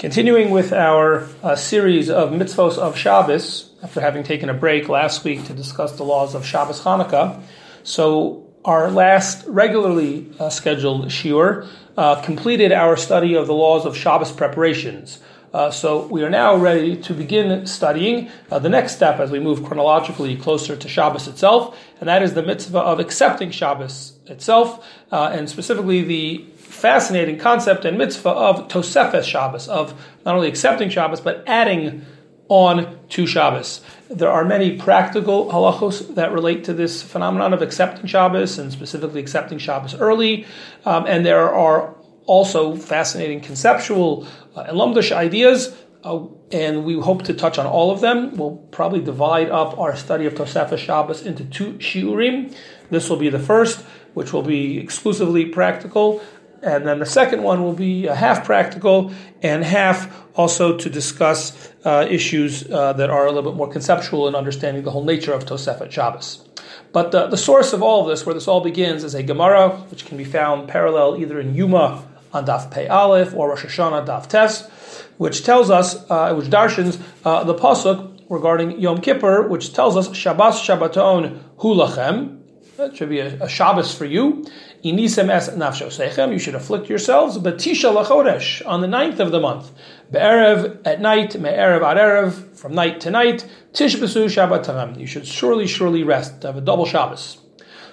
Continuing 0.00 0.48
with 0.50 0.72
our 0.72 1.28
uh, 1.42 1.54
series 1.54 2.08
of 2.08 2.30
mitzvos 2.30 2.78
of 2.78 2.96
Shabbos, 2.96 3.68
after 3.82 4.00
having 4.00 4.22
taken 4.22 4.48
a 4.48 4.54
break 4.54 4.88
last 4.88 5.24
week 5.24 5.44
to 5.44 5.52
discuss 5.52 5.98
the 5.98 6.04
laws 6.04 6.34
of 6.34 6.46
Shabbos 6.46 6.80
Hanukkah, 6.80 7.42
so 7.82 8.50
our 8.64 8.90
last 8.90 9.46
regularly 9.46 10.26
uh, 10.38 10.48
scheduled 10.48 11.08
shiur 11.08 11.68
uh, 11.98 12.22
completed 12.22 12.72
our 12.72 12.96
study 12.96 13.34
of 13.34 13.46
the 13.46 13.52
laws 13.52 13.84
of 13.84 13.94
Shabbos 13.94 14.32
preparations. 14.32 15.20
Uh, 15.52 15.70
so 15.70 16.06
we 16.06 16.22
are 16.22 16.30
now 16.30 16.56
ready 16.56 16.96
to 16.96 17.12
begin 17.12 17.66
studying 17.66 18.30
uh, 18.50 18.58
the 18.58 18.70
next 18.70 18.96
step 18.96 19.20
as 19.20 19.30
we 19.30 19.38
move 19.38 19.62
chronologically 19.66 20.34
closer 20.34 20.76
to 20.76 20.88
Shabbos 20.88 21.28
itself, 21.28 21.78
and 22.00 22.08
that 22.08 22.22
is 22.22 22.32
the 22.32 22.42
mitzvah 22.42 22.78
of 22.78 23.00
accepting 23.00 23.50
Shabbos 23.50 24.14
itself, 24.28 24.82
uh, 25.12 25.30
and 25.34 25.50
specifically 25.50 26.00
the 26.02 26.46
fascinating 26.70 27.38
concept 27.38 27.84
and 27.84 27.98
mitzvah 27.98 28.30
of 28.30 28.68
Tosefes 28.68 29.24
Shabbos, 29.24 29.68
of 29.68 29.92
not 30.24 30.36
only 30.36 30.48
accepting 30.48 30.88
Shabbos, 30.88 31.20
but 31.20 31.42
adding 31.46 32.06
on 32.48 32.98
to 33.08 33.26
Shabbos. 33.26 33.80
There 34.08 34.30
are 34.30 34.44
many 34.44 34.76
practical 34.76 35.50
halachos 35.52 36.14
that 36.14 36.32
relate 36.32 36.64
to 36.64 36.72
this 36.72 37.02
phenomenon 37.02 37.52
of 37.52 37.62
accepting 37.62 38.06
Shabbos 38.06 38.58
and 38.58 38.72
specifically 38.72 39.20
accepting 39.20 39.58
Shabbos 39.58 39.94
early, 39.94 40.46
um, 40.84 41.06
and 41.06 41.24
there 41.24 41.48
are 41.48 41.94
also 42.26 42.76
fascinating 42.76 43.40
conceptual 43.40 44.26
uh, 44.56 44.62
and 44.62 44.76
lumdish 44.76 45.12
ideas. 45.12 45.76
Uh, 46.02 46.26
and 46.50 46.84
we 46.84 46.98
hope 46.98 47.22
to 47.24 47.34
touch 47.34 47.58
on 47.58 47.66
all 47.66 47.90
of 47.90 48.00
them. 48.00 48.34
We'll 48.36 48.56
probably 48.72 49.00
divide 49.00 49.50
up 49.50 49.78
our 49.78 49.94
study 49.94 50.24
of 50.26 50.34
Tosefes 50.34 50.78
Shabbos 50.78 51.26
into 51.26 51.44
two 51.44 51.74
shiurim. 51.74 52.56
This 52.90 53.10
will 53.10 53.18
be 53.18 53.28
the 53.28 53.38
first, 53.38 53.84
which 54.14 54.32
will 54.32 54.42
be 54.42 54.78
exclusively 54.78 55.44
practical, 55.44 56.20
and 56.62 56.86
then 56.86 56.98
the 56.98 57.06
second 57.06 57.42
one 57.42 57.62
will 57.62 57.72
be 57.72 58.06
half 58.06 58.44
practical 58.44 59.12
and 59.42 59.64
half 59.64 60.24
also 60.34 60.76
to 60.76 60.90
discuss 60.90 61.70
uh, 61.84 62.06
issues 62.08 62.70
uh, 62.70 62.92
that 62.94 63.10
are 63.10 63.26
a 63.26 63.32
little 63.32 63.50
bit 63.50 63.56
more 63.56 63.68
conceptual 63.68 64.28
in 64.28 64.34
understanding 64.34 64.82
the 64.84 64.90
whole 64.90 65.04
nature 65.04 65.32
of 65.32 65.44
Tosefet 65.44 65.90
Shabbos. 65.90 66.46
But 66.92 67.12
the, 67.12 67.26
the 67.28 67.36
source 67.36 67.72
of 67.72 67.82
all 67.82 68.02
of 68.02 68.08
this, 68.08 68.26
where 68.26 68.34
this 68.34 68.48
all 68.48 68.60
begins, 68.60 69.04
is 69.04 69.14
a 69.14 69.22
Gemara, 69.22 69.70
which 69.90 70.06
can 70.06 70.16
be 70.16 70.24
found 70.24 70.68
parallel 70.68 71.16
either 71.18 71.40
in 71.40 71.54
Yuma 71.54 72.04
on 72.32 72.46
Daf 72.46 72.70
Pei 72.70 72.88
Aleph 72.88 73.34
or 73.34 73.50
Rosh 73.50 73.64
Hashanah 73.64 74.06
Daf 74.06 74.28
Tes, 74.28 74.68
which 75.16 75.44
tells 75.44 75.70
us, 75.70 76.10
uh, 76.10 76.34
which 76.34 76.46
darshans 76.48 77.00
uh, 77.24 77.44
the 77.44 77.54
pasuk 77.54 78.22
regarding 78.28 78.80
Yom 78.80 79.00
Kippur, 79.00 79.48
which 79.48 79.72
tells 79.72 79.96
us 79.96 80.14
Shabbos 80.14 80.60
Shabbaton 80.60 81.40
Hulachem. 81.58 82.38
That 82.76 82.96
should 82.96 83.08
be 83.08 83.20
a, 83.20 83.42
a 83.42 83.48
Shabbos 83.48 83.94
for 83.94 84.04
you. 84.04 84.44
Inisem 84.84 85.30
es 85.30 85.50
nafsho 85.50 86.32
You 86.32 86.38
should 86.38 86.54
afflict 86.54 86.88
yourselves. 86.88 87.38
Batisha 87.38 87.94
lachodesh 87.94 88.66
on 88.66 88.80
the 88.80 88.88
ninth 88.88 89.20
of 89.20 89.30
the 89.30 89.40
month. 89.40 89.70
Be'erev 90.10 90.80
at 90.86 91.00
night. 91.00 91.38
Me'erev 91.38 91.82
ad 91.82 91.96
erev 91.98 92.56
from 92.56 92.74
night 92.74 93.00
to 93.02 93.10
night. 93.10 93.46
Tishbasu 93.72 94.26
Shabbat 94.26 94.98
You 94.98 95.06
should 95.06 95.26
surely, 95.26 95.66
surely 95.66 96.02
rest. 96.02 96.42
Have 96.44 96.56
a 96.56 96.60
double 96.60 96.86
Shabbos. 96.86 97.38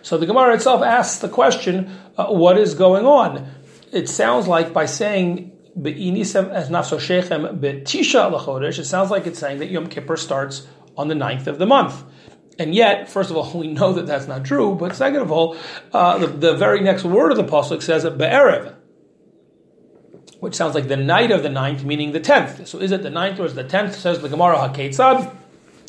So 0.01 0.17
the 0.17 0.25
Gemara 0.25 0.55
itself 0.55 0.81
asks 0.81 1.19
the 1.19 1.27
question, 1.27 1.99
uh, 2.17 2.27
what 2.27 2.57
is 2.57 2.73
going 2.73 3.05
on? 3.05 3.51
It 3.91 4.07
sounds 4.07 4.47
like 4.47 4.71
by 4.71 4.85
saying 4.85 5.51
Be'inisem 5.79 6.51
es 6.53 6.69
nafsho 6.69 6.99
shechem 6.99 7.59
betisha 7.59 8.31
lachodesh. 8.31 8.79
It 8.79 8.85
sounds 8.85 9.11
like 9.11 9.27
it's 9.27 9.39
saying 9.39 9.59
that 9.59 9.69
Yom 9.69 9.87
Kippur 9.87 10.17
starts 10.17 10.65
on 10.97 11.07
the 11.09 11.15
ninth 11.15 11.47
of 11.47 11.59
the 11.59 11.67
month. 11.67 12.03
And 12.59 12.73
yet, 12.73 13.09
first 13.09 13.29
of 13.29 13.37
all, 13.37 13.51
we 13.59 13.67
know 13.67 13.93
that 13.93 14.05
that's 14.05 14.27
not 14.27 14.43
true. 14.43 14.75
But 14.75 14.95
second 14.95 15.21
of 15.21 15.31
all, 15.31 15.57
uh, 15.93 16.17
the, 16.17 16.27
the, 16.27 16.55
very 16.55 16.81
next 16.81 17.03
word 17.03 17.31
of 17.31 17.37
the 17.37 17.43
pasuk 17.43 17.81
says 17.81 18.03
be'erev, 18.03 18.75
which 20.39 20.55
sounds 20.55 20.75
like 20.75 20.87
the 20.87 20.97
night 20.97 21.31
of 21.31 21.43
the 21.43 21.49
ninth, 21.49 21.83
meaning 21.83 22.11
the 22.11 22.19
tenth. 22.19 22.67
So 22.67 22.79
is 22.79 22.91
it 22.91 23.03
the 23.03 23.09
ninth 23.09 23.39
or 23.39 23.45
is 23.45 23.53
it 23.53 23.55
the 23.55 23.63
tenth? 23.63 23.95
Says 23.95 24.19
the 24.19 24.29
Gemara 24.29 24.57
Haketzad. 24.57 25.35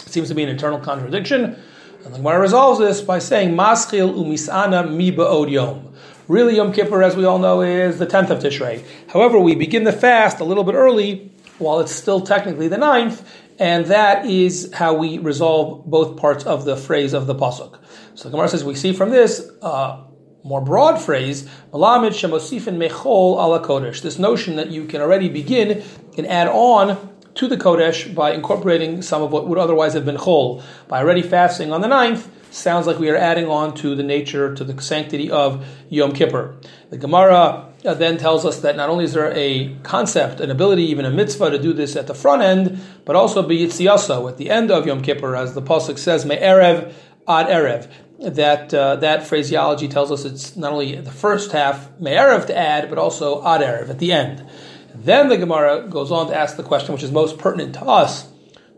Seems 0.06 0.28
to 0.28 0.34
be 0.34 0.42
an 0.42 0.48
internal 0.48 0.78
contradiction. 0.78 1.56
And 2.04 2.14
the 2.14 2.18
Gemara 2.18 2.40
resolves 2.40 2.78
this 2.78 3.00
by 3.00 3.18
saying 3.18 3.50
Maschil 3.50 4.14
umisana 4.14 4.90
mi 4.90 5.10
yom. 5.52 5.94
Really, 6.28 6.56
Yom 6.56 6.74
Kippur, 6.74 7.02
as 7.02 7.16
we 7.16 7.24
all 7.24 7.38
know, 7.38 7.62
is 7.62 7.98
the 7.98 8.04
tenth 8.04 8.28
of 8.28 8.40
Tishrei. 8.40 8.84
However, 9.08 9.40
we 9.40 9.54
begin 9.54 9.84
the 9.84 9.92
fast 9.92 10.40
a 10.40 10.44
little 10.44 10.62
bit 10.62 10.74
early, 10.74 11.32
while 11.58 11.80
it's 11.80 11.90
still 11.90 12.20
technically 12.20 12.68
the 12.68 12.76
ninth, 12.76 13.26
and 13.58 13.86
that 13.86 14.26
is 14.26 14.70
how 14.72 14.94
we 14.94 15.18
resolve 15.18 15.84
both 15.86 16.16
parts 16.16 16.44
of 16.44 16.64
the 16.64 16.76
phrase 16.76 17.12
of 17.12 17.26
the 17.26 17.34
pasuk. 17.34 17.78
So 18.14 18.24
the 18.24 18.30
Gemara 18.30 18.48
says 18.48 18.64
we 18.64 18.74
see 18.74 18.92
from 18.92 19.10
this 19.10 19.50
uh, 19.62 20.04
more 20.44 20.60
broad 20.60 21.00
phrase, 21.00 21.48
Malamid 21.72 22.10
Shemosifin 22.10 22.76
Mechol 22.78 23.36
ala 23.36 23.64
Kodesh. 23.64 24.00
This 24.00 24.18
notion 24.18 24.56
that 24.56 24.70
you 24.70 24.84
can 24.84 25.00
already 25.00 25.28
begin 25.28 25.82
and 26.16 26.26
add 26.26 26.48
on 26.48 27.14
to 27.34 27.48
the 27.48 27.56
Kodesh 27.56 28.14
by 28.14 28.32
incorporating 28.32 29.02
some 29.02 29.22
of 29.22 29.30
what 29.32 29.46
would 29.48 29.58
otherwise 29.58 29.94
have 29.94 30.04
been 30.04 30.16
Chol. 30.16 30.62
By 30.88 31.00
already 31.00 31.22
fasting 31.22 31.72
on 31.72 31.80
the 31.80 31.88
ninth, 31.88 32.30
sounds 32.50 32.86
like 32.86 32.98
we 32.98 33.10
are 33.10 33.16
adding 33.16 33.46
on 33.46 33.74
to 33.76 33.94
the 33.94 34.02
nature, 34.02 34.54
to 34.54 34.64
the 34.64 34.80
sanctity 34.80 35.30
of 35.30 35.64
Yom 35.88 36.12
Kippur. 36.12 36.56
The 36.90 36.98
Gemara 36.98 37.67
uh, 37.84 37.94
then 37.94 38.18
tells 38.18 38.44
us 38.44 38.60
that 38.60 38.76
not 38.76 38.88
only 38.88 39.04
is 39.04 39.12
there 39.12 39.32
a 39.32 39.74
concept, 39.82 40.40
an 40.40 40.50
ability, 40.50 40.84
even 40.84 41.04
a 41.04 41.10
mitzvah 41.10 41.50
to 41.50 41.58
do 41.58 41.72
this 41.72 41.96
at 41.96 42.06
the 42.06 42.14
front 42.14 42.42
end, 42.42 42.80
but 43.04 43.14
also 43.14 43.42
be 43.42 43.58
yitziyasa 43.58 44.28
at 44.28 44.36
the 44.36 44.50
end 44.50 44.70
of 44.70 44.86
Yom 44.86 45.02
Kippur, 45.02 45.36
as 45.36 45.54
the 45.54 45.62
pasuk 45.62 45.98
says, 45.98 46.24
erev 46.24 46.92
ad 47.28 47.46
erev. 47.46 47.88
That 48.20 48.74
uh, 48.74 48.96
that 48.96 49.28
phraseology 49.28 49.86
tells 49.86 50.10
us 50.10 50.24
it's 50.24 50.56
not 50.56 50.72
only 50.72 50.96
the 50.96 51.12
first 51.12 51.52
half 51.52 51.88
erev 52.00 52.46
to 52.48 52.56
add, 52.56 52.88
but 52.88 52.98
also 52.98 53.44
ad 53.46 53.60
erev 53.60 53.90
at 53.90 54.00
the 54.00 54.12
end. 54.12 54.44
Then 54.92 55.28
the 55.28 55.36
Gemara 55.36 55.86
goes 55.88 56.10
on 56.10 56.26
to 56.26 56.36
ask 56.36 56.56
the 56.56 56.64
question, 56.64 56.92
which 56.92 57.04
is 57.04 57.12
most 57.12 57.38
pertinent 57.38 57.74
to 57.74 57.84
us, 57.84 58.28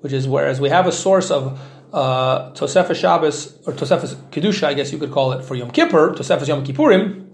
which 0.02 0.12
is 0.12 0.28
whereas 0.28 0.60
we 0.60 0.68
have 0.68 0.86
a 0.86 0.92
source 0.92 1.30
of 1.30 1.58
uh, 1.94 2.50
Tosefes 2.52 2.96
Shabbos 2.96 3.58
or 3.66 3.72
Tosefes 3.72 4.14
Kedusha, 4.30 4.64
I 4.64 4.74
guess 4.74 4.92
you 4.92 4.98
could 4.98 5.10
call 5.10 5.32
it 5.32 5.42
for 5.42 5.54
Yom 5.54 5.70
Kippur, 5.70 6.14
Tosefes 6.14 6.46
Yom 6.46 6.62
Kippurim 6.62 7.30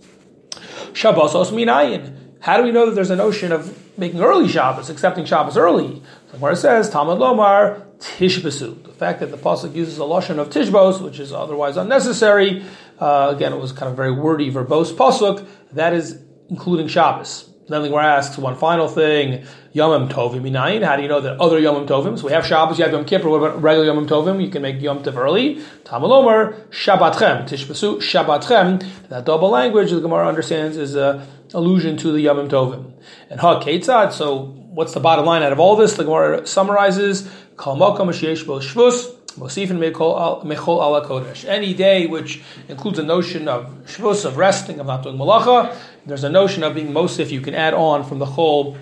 Shabbos 0.96 1.34
os 1.34 1.50
minayin. 1.50 2.16
How 2.40 2.56
do 2.56 2.62
we 2.62 2.72
know 2.72 2.86
that 2.86 2.94
there's 2.94 3.10
a 3.10 3.16
notion 3.16 3.52
of 3.52 3.98
making 3.98 4.20
early 4.20 4.48
Shabbos, 4.48 4.88
accepting 4.88 5.26
Shabbos 5.26 5.58
early? 5.58 6.00
Where 6.38 6.52
it 6.52 6.56
says 6.56 6.88
Talmud 6.88 7.18
Lomar 7.18 7.84
Tishbasu. 7.98 8.82
The 8.82 8.92
fact 8.92 9.20
that 9.20 9.30
the 9.30 9.36
pasuk 9.36 9.74
uses 9.74 9.98
a 9.98 10.06
lotion 10.06 10.38
of 10.38 10.48
Tishbos, 10.48 11.02
which 11.02 11.20
is 11.20 11.34
otherwise 11.34 11.76
unnecessary. 11.76 12.64
Uh, 12.98 13.30
again, 13.36 13.52
it 13.52 13.58
was 13.58 13.72
kind 13.72 13.90
of 13.90 13.96
very 13.96 14.10
wordy, 14.10 14.50
verbose 14.50 14.90
pasuk. 14.90 15.46
That 15.72 15.92
is 15.92 16.18
including 16.48 16.88
Shabbos. 16.88 17.45
Then 17.68 17.82
the 17.82 17.88
Gemara 17.88 18.04
asks 18.04 18.38
one 18.38 18.54
final 18.54 18.86
thing: 18.88 19.44
Yomim 19.74 20.08
Tovim 20.08 20.42
Minayin. 20.42 20.84
How 20.84 20.94
do 20.94 21.02
you 21.02 21.08
know 21.08 21.20
that 21.20 21.40
other 21.40 21.60
Yomim 21.60 21.86
Tovim? 21.88 22.16
So 22.16 22.26
we 22.26 22.32
have 22.32 22.46
Shabbos, 22.46 22.78
you 22.78 22.84
have 22.84 22.92
Yom 22.92 23.04
Kippur. 23.04 23.28
What 23.28 23.38
about 23.38 23.60
regular 23.60 23.92
Yomim 23.92 24.06
Tovim? 24.06 24.40
You 24.42 24.50
can 24.50 24.62
make 24.62 24.80
Yom 24.80 25.02
Tov 25.02 25.16
early. 25.16 25.56
Tamalomer 25.82 26.54
Shabbatchem 26.68 27.48
Tishbasu 27.48 27.98
Shabbatchem. 27.98 29.08
That 29.08 29.24
double 29.24 29.50
language 29.50 29.90
the 29.90 30.00
Gemara 30.00 30.28
understands 30.28 30.76
is 30.76 30.94
a 30.94 31.26
allusion 31.54 31.96
to 31.96 32.12
the 32.12 32.24
Yomim 32.24 32.48
Tovim. 32.48 32.92
And 33.30 33.40
Ha 33.40 33.60
Ketzad. 33.60 34.12
So 34.12 34.44
what's 34.44 34.94
the 34.94 35.00
bottom 35.00 35.24
line 35.26 35.42
out 35.42 35.52
of 35.52 35.58
all 35.58 35.74
this? 35.74 35.96
The 35.96 36.04
Gemara 36.04 36.46
summarizes: 36.46 37.28
Kol 37.56 37.76
Mokom 37.76 38.10
Shvus. 38.10 39.15
Mosifin 39.36 39.78
Mechol 39.78 40.66
ala 40.66 41.06
Kodesh. 41.06 41.44
Any 41.44 41.74
day 41.74 42.06
which 42.06 42.42
includes 42.68 42.98
a 42.98 43.02
notion 43.02 43.48
of 43.48 43.66
Shvus, 43.84 44.24
of 44.24 44.38
resting, 44.38 44.80
of 44.80 44.86
not 44.86 45.02
doing 45.02 45.18
malacha, 45.18 45.76
there's 46.06 46.24
a 46.24 46.30
notion 46.30 46.62
of 46.62 46.74
being 46.74 46.92
Mosif, 46.92 47.30
you 47.30 47.42
can 47.42 47.54
add 47.54 47.74
on 47.74 48.04
from 48.04 48.18
the 48.18 48.24
Chol 48.24 48.78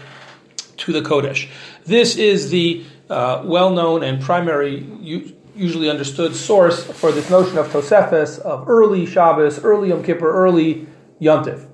to 0.76 0.92
the 0.92 1.00
Kodesh. 1.00 1.50
This 1.84 2.16
is 2.16 2.50
the 2.50 2.84
uh, 3.10 3.42
well 3.44 3.70
known 3.70 4.04
and 4.04 4.22
primary, 4.22 4.87
usually 5.56 5.91
understood 5.91 6.37
source 6.37 6.84
for 6.84 7.10
this 7.10 7.31
notion 7.31 7.59
of 7.59 7.69
Tosefes, 7.69 8.38
of 8.38 8.69
early 8.69 9.06
Shabbos, 9.06 9.59
early 9.65 9.88
Yom 9.88 10.04
Kippur, 10.04 10.31
early 10.31 10.86
Yontif. 11.21 11.66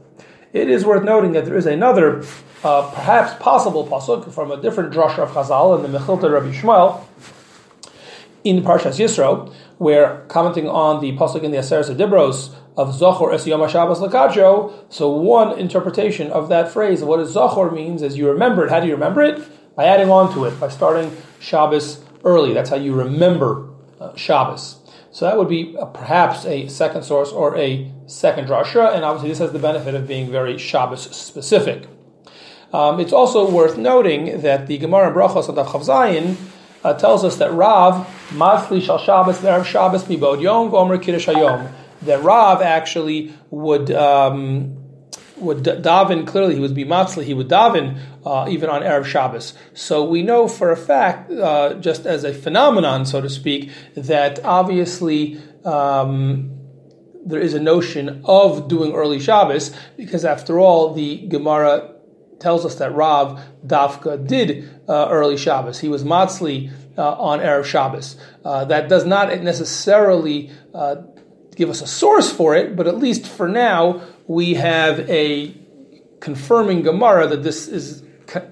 It 0.53 0.71
is 0.71 0.85
worth 0.85 1.05
noting 1.05 1.33
that 1.33 1.45
there 1.45 1.57
is 1.57 1.67
another, 1.67 2.25
uh, 2.65 2.91
perhaps 2.91 3.35
possible 3.43 3.87
pasuk 3.87 4.33
from 4.33 4.51
a 4.51 4.61
different 4.61 4.93
drasha 4.93 5.19
of 5.19 5.31
Chazal 5.31 5.85
in 5.85 5.93
the 5.93 5.99
Mechilta 5.99 6.33
Rabbi 6.33 6.53
Shmuel 6.53 7.05
in 8.45 8.63
Parshas 8.63 8.99
Yisro, 8.99 9.53
where 9.79 10.25
commenting 10.29 10.69
on 10.69 11.01
the 11.01 11.13
pasuk 11.17 11.43
in 11.43 11.51
the 11.51 11.59
Aseret 11.59 11.95
Dibros 11.97 12.55
of 12.77 12.95
Zochor 12.95 13.35
es 13.35 13.47
Yom 13.47 13.61
HaShabbos 13.61 13.97
Lakacho, 13.97 14.73
so 14.89 15.11
one 15.11 15.59
interpretation 15.59 16.31
of 16.31 16.49
that 16.49 16.71
phrase, 16.71 17.03
what 17.03 17.21
is 17.21 17.35
Zochor 17.35 17.73
means, 17.73 18.03
is 18.03 18.17
you 18.17 18.29
remember 18.31 18.65
it. 18.65 18.71
How 18.71 18.81
do 18.81 18.87
you 18.87 18.95
remember 18.95 19.23
it? 19.23 19.77
By 19.77 19.85
adding 19.85 20.11
on 20.11 20.33
to 20.35 20.45
it, 20.45 20.59
by 20.59 20.69
starting 20.69 21.17
Shabbos 21.39 22.03
early. 22.25 22.53
That's 22.53 22.71
how 22.71 22.77
you 22.77 22.95
remember 22.95 23.69
uh, 24.01 24.15
Shabbos. 24.17 24.77
So 25.13 25.25
that 25.25 25.37
would 25.37 25.49
be 25.49 25.75
a, 25.79 25.87
perhaps 25.87 26.45
a 26.47 26.69
second 26.69 27.03
source 27.03 27.31
or 27.31 27.57
a 27.59 27.93
second 28.07 28.49
drasha, 28.49 28.95
and 28.95 29.05
obviously 29.05 29.31
this 29.31 29.39
has 29.39 29.53
the 29.53 29.59
benefit 29.59 29.95
of 29.95 30.07
being 30.07 30.31
very 30.31 30.57
Shabbos 30.57 31.03
specific. 31.15 31.87
Um, 32.73 33.01
it's 33.01 33.13
also 33.13 33.51
worth 33.51 33.77
noting 33.77 34.43
that 34.43 34.69
the 34.69 34.79
Gemara 34.79 35.09
in 35.09 35.15
Brachos 35.15 35.49
of 35.49 35.57
Chav 35.57 36.37
uh, 36.85 36.95
tells 36.95 37.25
us 37.25 37.37
that 37.37 37.53
Rav 37.53 38.07
Masli 38.31 38.83
Shal 38.83 38.99
Shabbos 38.99 39.39
Erev 39.39 39.65
Shabbos 39.65 40.05
Mibod 40.05 40.41
Yom 40.41 40.71
Vomer 40.71 41.03
Kiddush 41.03 41.27
Hayom. 41.29 41.73
That 42.03 42.23
Rav 42.23 42.63
actually 42.63 43.35
would 43.51 43.91
um, 43.91 44.77
would 45.37 45.59
daven, 45.59 46.27
clearly 46.27 46.55
he 46.55 46.61
would 46.61 46.75
be 46.75 46.85
matzli, 46.85 47.25
he 47.25 47.35
would 47.35 47.49
daven 47.49 47.99
uh, 48.25 48.47
even 48.49 48.71
on 48.71 48.83
Erev 48.83 49.05
Shabbos. 49.05 49.55
So 49.75 50.05
we 50.05 50.23
know 50.23 50.49
for 50.49 50.71
a 50.71 50.77
fact, 50.77 51.31
uh, 51.31 51.75
just 51.75 52.07
as 52.07 52.25
a 52.25 52.33
phenomenon, 52.33 53.07
so 53.07 53.21
to 53.21 53.31
speak, 53.31 53.71
that 53.95 54.45
obviously 54.45 55.41
um, 55.65 56.59
there 57.25 57.41
is 57.41 57.55
a 57.55 57.61
notion 57.61 58.23
of 58.25 58.69
doing 58.69 58.93
early 58.93 59.19
Shabbos, 59.21 59.75
because 59.97 60.25
after 60.25 60.59
all, 60.59 60.95
the 60.95 61.27
Gemara 61.27 61.95
tells 62.41 62.65
us 62.65 62.77
that 62.77 62.95
Rav 62.95 63.41
Dafka 63.67 64.27
did 64.27 64.69
uh, 64.89 65.09
early 65.11 65.37
Shabbos. 65.37 65.79
He 65.79 65.89
was 65.89 66.03
matzli 66.03 66.73
uh, 66.99 67.13
on 67.13 67.41
Erev 67.41 67.65
Shabbos. 67.65 68.17
Uh, 68.45 68.65
that 68.65 68.89
does 68.89 69.05
not 69.05 69.43
necessarily 69.43 70.51
uh, 70.75 70.97
give 71.55 71.71
us 71.71 71.83
a 71.83 71.87
source 71.87 72.33
for 72.33 72.57
it, 72.57 72.75
but 72.77 72.87
at 72.87 72.99
least 72.99 73.27
for 73.27 73.49
now, 73.49 74.01
we 74.27 74.55
have 74.55 75.01
a 75.11 75.55
confirming 76.21 76.83
Gemara 76.83 77.27
that 77.29 77.43
this 77.43 77.69
is 77.69 78.03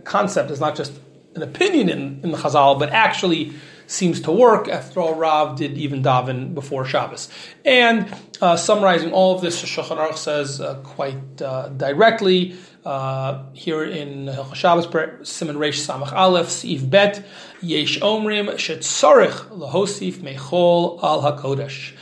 concept 0.04 0.50
is 0.50 0.60
not 0.60 0.76
just 0.76 0.92
an 1.36 1.42
opinion 1.42 1.88
in, 1.88 2.20
in 2.22 2.30
the 2.32 2.38
Chazal, 2.38 2.78
but 2.78 2.90
actually 2.90 3.54
seems 3.86 4.20
to 4.22 4.32
work. 4.32 4.68
After 4.68 5.00
all, 5.00 5.14
Rav 5.14 5.56
did 5.56 5.78
even 5.78 6.02
daven 6.02 6.54
before 6.54 6.84
Shabbos. 6.84 7.28
And 7.64 8.14
uh, 8.40 8.56
summarizing 8.56 9.12
all 9.12 9.34
of 9.34 9.40
this, 9.40 9.62
Shulchan 9.62 9.96
Aruch 9.96 10.16
says 10.16 10.60
uh, 10.60 10.74
quite 10.84 11.40
uh, 11.40 11.68
directly 11.70 12.56
uh, 12.88 13.44
here 13.52 13.84
in 13.84 14.34
Shabbos, 14.54 14.86
Simon 15.28 15.56
Reish 15.56 15.86
Samach 15.86 16.10
Aleph, 16.14 16.46
Seif 16.46 16.88
Bet, 16.88 17.22
Yesh 17.60 18.00
Omrim 18.00 18.48
Shetzarich 18.52 19.50
Lahosif 19.50 20.14
Mechol 20.14 20.98
Al 21.02 21.20
Hakodesh. 21.20 21.92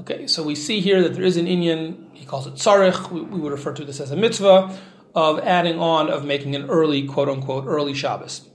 Okay, 0.00 0.26
so 0.26 0.42
we 0.42 0.54
see 0.54 0.80
here 0.80 1.02
that 1.02 1.12
there 1.12 1.24
is 1.24 1.36
an 1.36 1.44
Inyan, 1.44 2.06
he 2.14 2.24
calls 2.24 2.46
it 2.46 2.54
Tzarich, 2.54 3.10
we, 3.10 3.20
we 3.20 3.38
would 3.38 3.52
refer 3.52 3.74
to 3.74 3.84
this 3.84 4.00
as 4.00 4.12
a 4.12 4.16
mitzvah, 4.16 4.74
of 5.14 5.40
adding 5.40 5.78
on, 5.78 6.08
of 6.08 6.24
making 6.24 6.54
an 6.56 6.70
early, 6.70 7.06
quote 7.06 7.28
unquote, 7.28 7.66
early 7.66 7.92
Shabbos. 7.92 8.48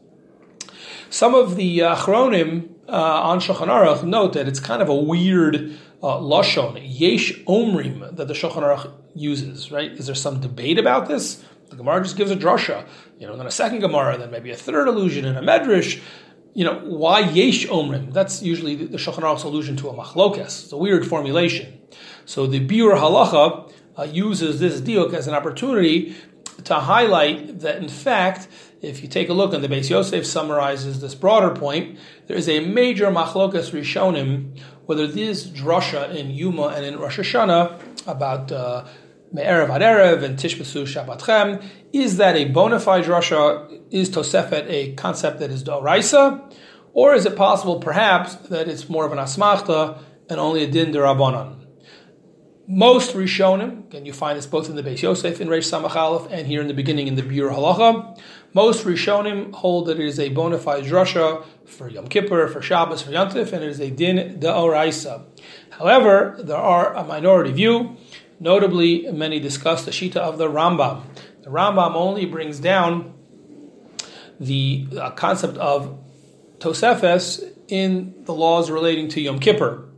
Some 1.12 1.36
of 1.36 1.56
the 1.56 1.80
Achronim 1.80 2.68
uh, 2.90 2.92
on 2.92 3.40
Shulchan 3.40 3.68
Aruch 3.68 4.04
note 4.04 4.34
that 4.34 4.48
it's 4.48 4.60
kind 4.60 4.81
of 4.81 4.90
a 4.90 4.96
weird 4.96 5.78
uh, 6.02 6.18
lashon, 6.18 6.81
yesh 6.84 7.34
omrim, 7.44 8.16
that 8.16 8.28
the 8.28 8.34
Shulchan 8.34 8.64
Aruch 8.64 8.92
uses. 9.14 9.72
Right? 9.72 9.92
Is 9.92 10.08
there 10.08 10.16
some 10.16 10.42
debate 10.42 10.80
about 10.80 11.08
this? 11.08 11.44
The 11.70 11.76
Gemara 11.78 12.04
just 12.04 12.18
gives 12.18 12.32
a 12.32 12.36
drasha, 12.36 12.86
you 13.20 13.28
know, 13.28 13.36
then 13.36 13.48
a 13.48 13.52
second 13.52 13.80
Gemara, 13.80 14.18
then 14.18 14.32
maybe 14.32 14.52
a 14.52 14.56
third 14.56 14.88
allusion 14.88 15.26
in 15.26 15.36
a 15.36 15.42
medrash. 15.42 16.02
You 16.54 16.64
know, 16.64 16.80
why 16.80 17.20
yesh 17.20 17.68
omrim? 17.68 18.14
That's 18.14 18.42
usually 18.42 18.76
the 18.76 18.98
Shulchan 18.98 19.20
Aruch's 19.20 19.44
allusion 19.44 19.76
to 19.78 19.90
a 19.90 19.94
machlokes. 19.94 20.64
It's 20.64 20.72
a 20.72 20.78
weird 20.78 21.06
formulation. 21.06 21.82
So 22.26 22.48
the 22.48 22.66
Biur 22.66 22.98
Halacha 22.98 23.74
uh, 23.98 24.04
uses 24.04 24.60
this 24.60 24.80
diuk 24.80 25.14
as 25.14 25.28
an 25.28 25.34
opportunity 25.34 26.16
to 26.64 26.76
highlight 26.76 27.60
that, 27.60 27.78
in 27.78 27.90
fact, 27.90 28.48
if 28.82 29.02
you 29.02 29.10
take 29.10 29.30
a 29.30 29.34
look, 29.34 29.54
and 29.54 29.64
the 29.64 29.68
Beis 29.68 29.90
Yosef 29.90 30.26
summarizes 30.26 31.02
this 31.02 31.16
broader 31.16 31.50
point, 31.50 31.98
there 32.28 32.38
is 32.38 32.48
a 32.48 32.60
major 32.60 33.08
machlokas 33.08 33.72
rishonim 33.72 34.58
whether 34.86 35.08
this 35.08 35.48
drasha 35.48 36.14
in 36.14 36.30
Yuma 36.30 36.68
and 36.68 36.86
in 36.86 37.00
Rosh 37.00 37.20
Hashanah 37.20 38.08
about 38.08 38.52
uh, 38.52 38.86
Me'erev 39.36 39.70
ad 39.70 39.82
Erev 39.82 40.24
and 40.24 40.40
Tishbasu 40.40 40.86
Shabbatchem, 40.86 41.62
is 41.92 42.16
that 42.16 42.38
a 42.38 42.46
bona 42.46 42.80
fide 42.80 43.04
drasha? 43.04 43.82
Is 43.92 44.10
Tosefet 44.10 44.66
a 44.70 44.94
concept 44.94 45.40
that 45.40 45.52
is 45.52 45.62
Doraisa? 45.62 46.56
Or 46.94 47.14
is 47.14 47.26
it 47.26 47.36
possible, 47.36 47.82
perhaps, 47.82 48.36
that 48.48 48.70
it's 48.70 48.88
more 48.88 49.06
of 49.06 49.12
an 49.12 49.18
asmachta 49.18 50.00
and 50.30 50.40
only 50.40 50.64
a 50.64 50.68
din 50.72 50.94
derabanan? 50.94 51.66
Most 52.66 53.14
Rishonim, 53.14 53.94
and 53.94 54.08
you 54.08 54.14
find 54.14 54.38
this 54.38 54.46
both 54.46 54.70
in 54.70 54.78
the 54.78 54.82
Beis 54.82 55.02
Yosef 55.02 55.42
in 55.42 55.50
Reish 55.50 55.70
Samach 55.70 55.98
Aleph 55.98 56.31
and 56.31 56.48
here 56.48 56.62
in 56.62 56.70
the 56.70 56.74
beginning 56.74 57.10
in 57.10 57.16
the 57.16 57.22
Biur 57.22 57.54
Halacha, 57.54 58.18
most 58.54 58.86
Rishonim 58.86 59.54
hold 59.54 59.88
that 59.88 60.00
it 60.00 60.06
is 60.06 60.18
a 60.18 60.30
bona 60.30 60.58
fide 60.58 60.86
drasha 60.86 61.46
for 61.66 61.90
Yom 61.90 62.08
Kippur, 62.08 62.48
for 62.48 62.62
Shabbos, 62.62 63.02
for 63.02 63.12
Yantif, 63.12 63.52
and 63.52 63.66
it 63.66 63.70
is 63.70 63.81
a 63.81 63.92
din 63.92 64.40
deoraisa. 64.40 65.26
However, 65.72 66.38
there 66.40 66.56
are 66.56 66.96
a 66.96 67.04
minority 67.04 67.52
view, 67.52 67.98
notably 68.40 69.10
many 69.12 69.40
discuss 69.40 69.86
the 69.86 69.92
Shita 69.92 70.18
of 70.18 70.38
the 70.38 70.48
Rambam. 70.48 71.04
The 71.44 71.50
Rambam 71.50 71.96
only 71.96 72.26
brings 72.26 72.60
down 72.60 73.14
the 74.40 74.88
uh, 75.00 75.12
concept 75.12 75.58
of 75.58 75.98
Tosefes 76.60 77.44
in 77.68 78.14
the 78.26 78.34
laws 78.34 78.70
relating 78.70 79.08
to 79.10 79.22
Yom 79.22 79.40
Kippur. 79.40 79.90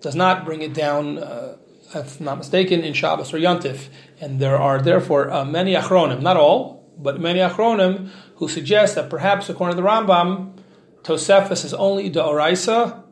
Does 0.00 0.14
not 0.14 0.44
bring 0.44 0.62
it 0.62 0.74
down 0.74 1.18
uh, 1.18 1.56
if 1.94 2.20
not 2.20 2.38
mistaken, 2.38 2.80
in 2.80 2.92
Shabbos 2.92 3.32
or 3.32 3.38
Yantif. 3.38 3.88
And 4.20 4.40
there 4.40 4.56
are 4.56 4.80
therefore 4.80 5.30
uh, 5.30 5.44
many 5.44 5.74
Achronim, 5.74 6.20
not 6.20 6.36
all, 6.36 6.92
but 6.98 7.20
many 7.20 7.40
Achronim 7.40 8.10
who 8.36 8.48
suggest 8.48 8.94
that 8.94 9.10
perhaps 9.10 9.48
according 9.48 9.76
to 9.76 9.82
the 9.82 9.88
Rambam, 9.88 10.56
Tosefus 11.02 11.64
is 11.64 11.74
only 11.74 12.08
the 12.08 12.22
Oraisa 12.22 13.02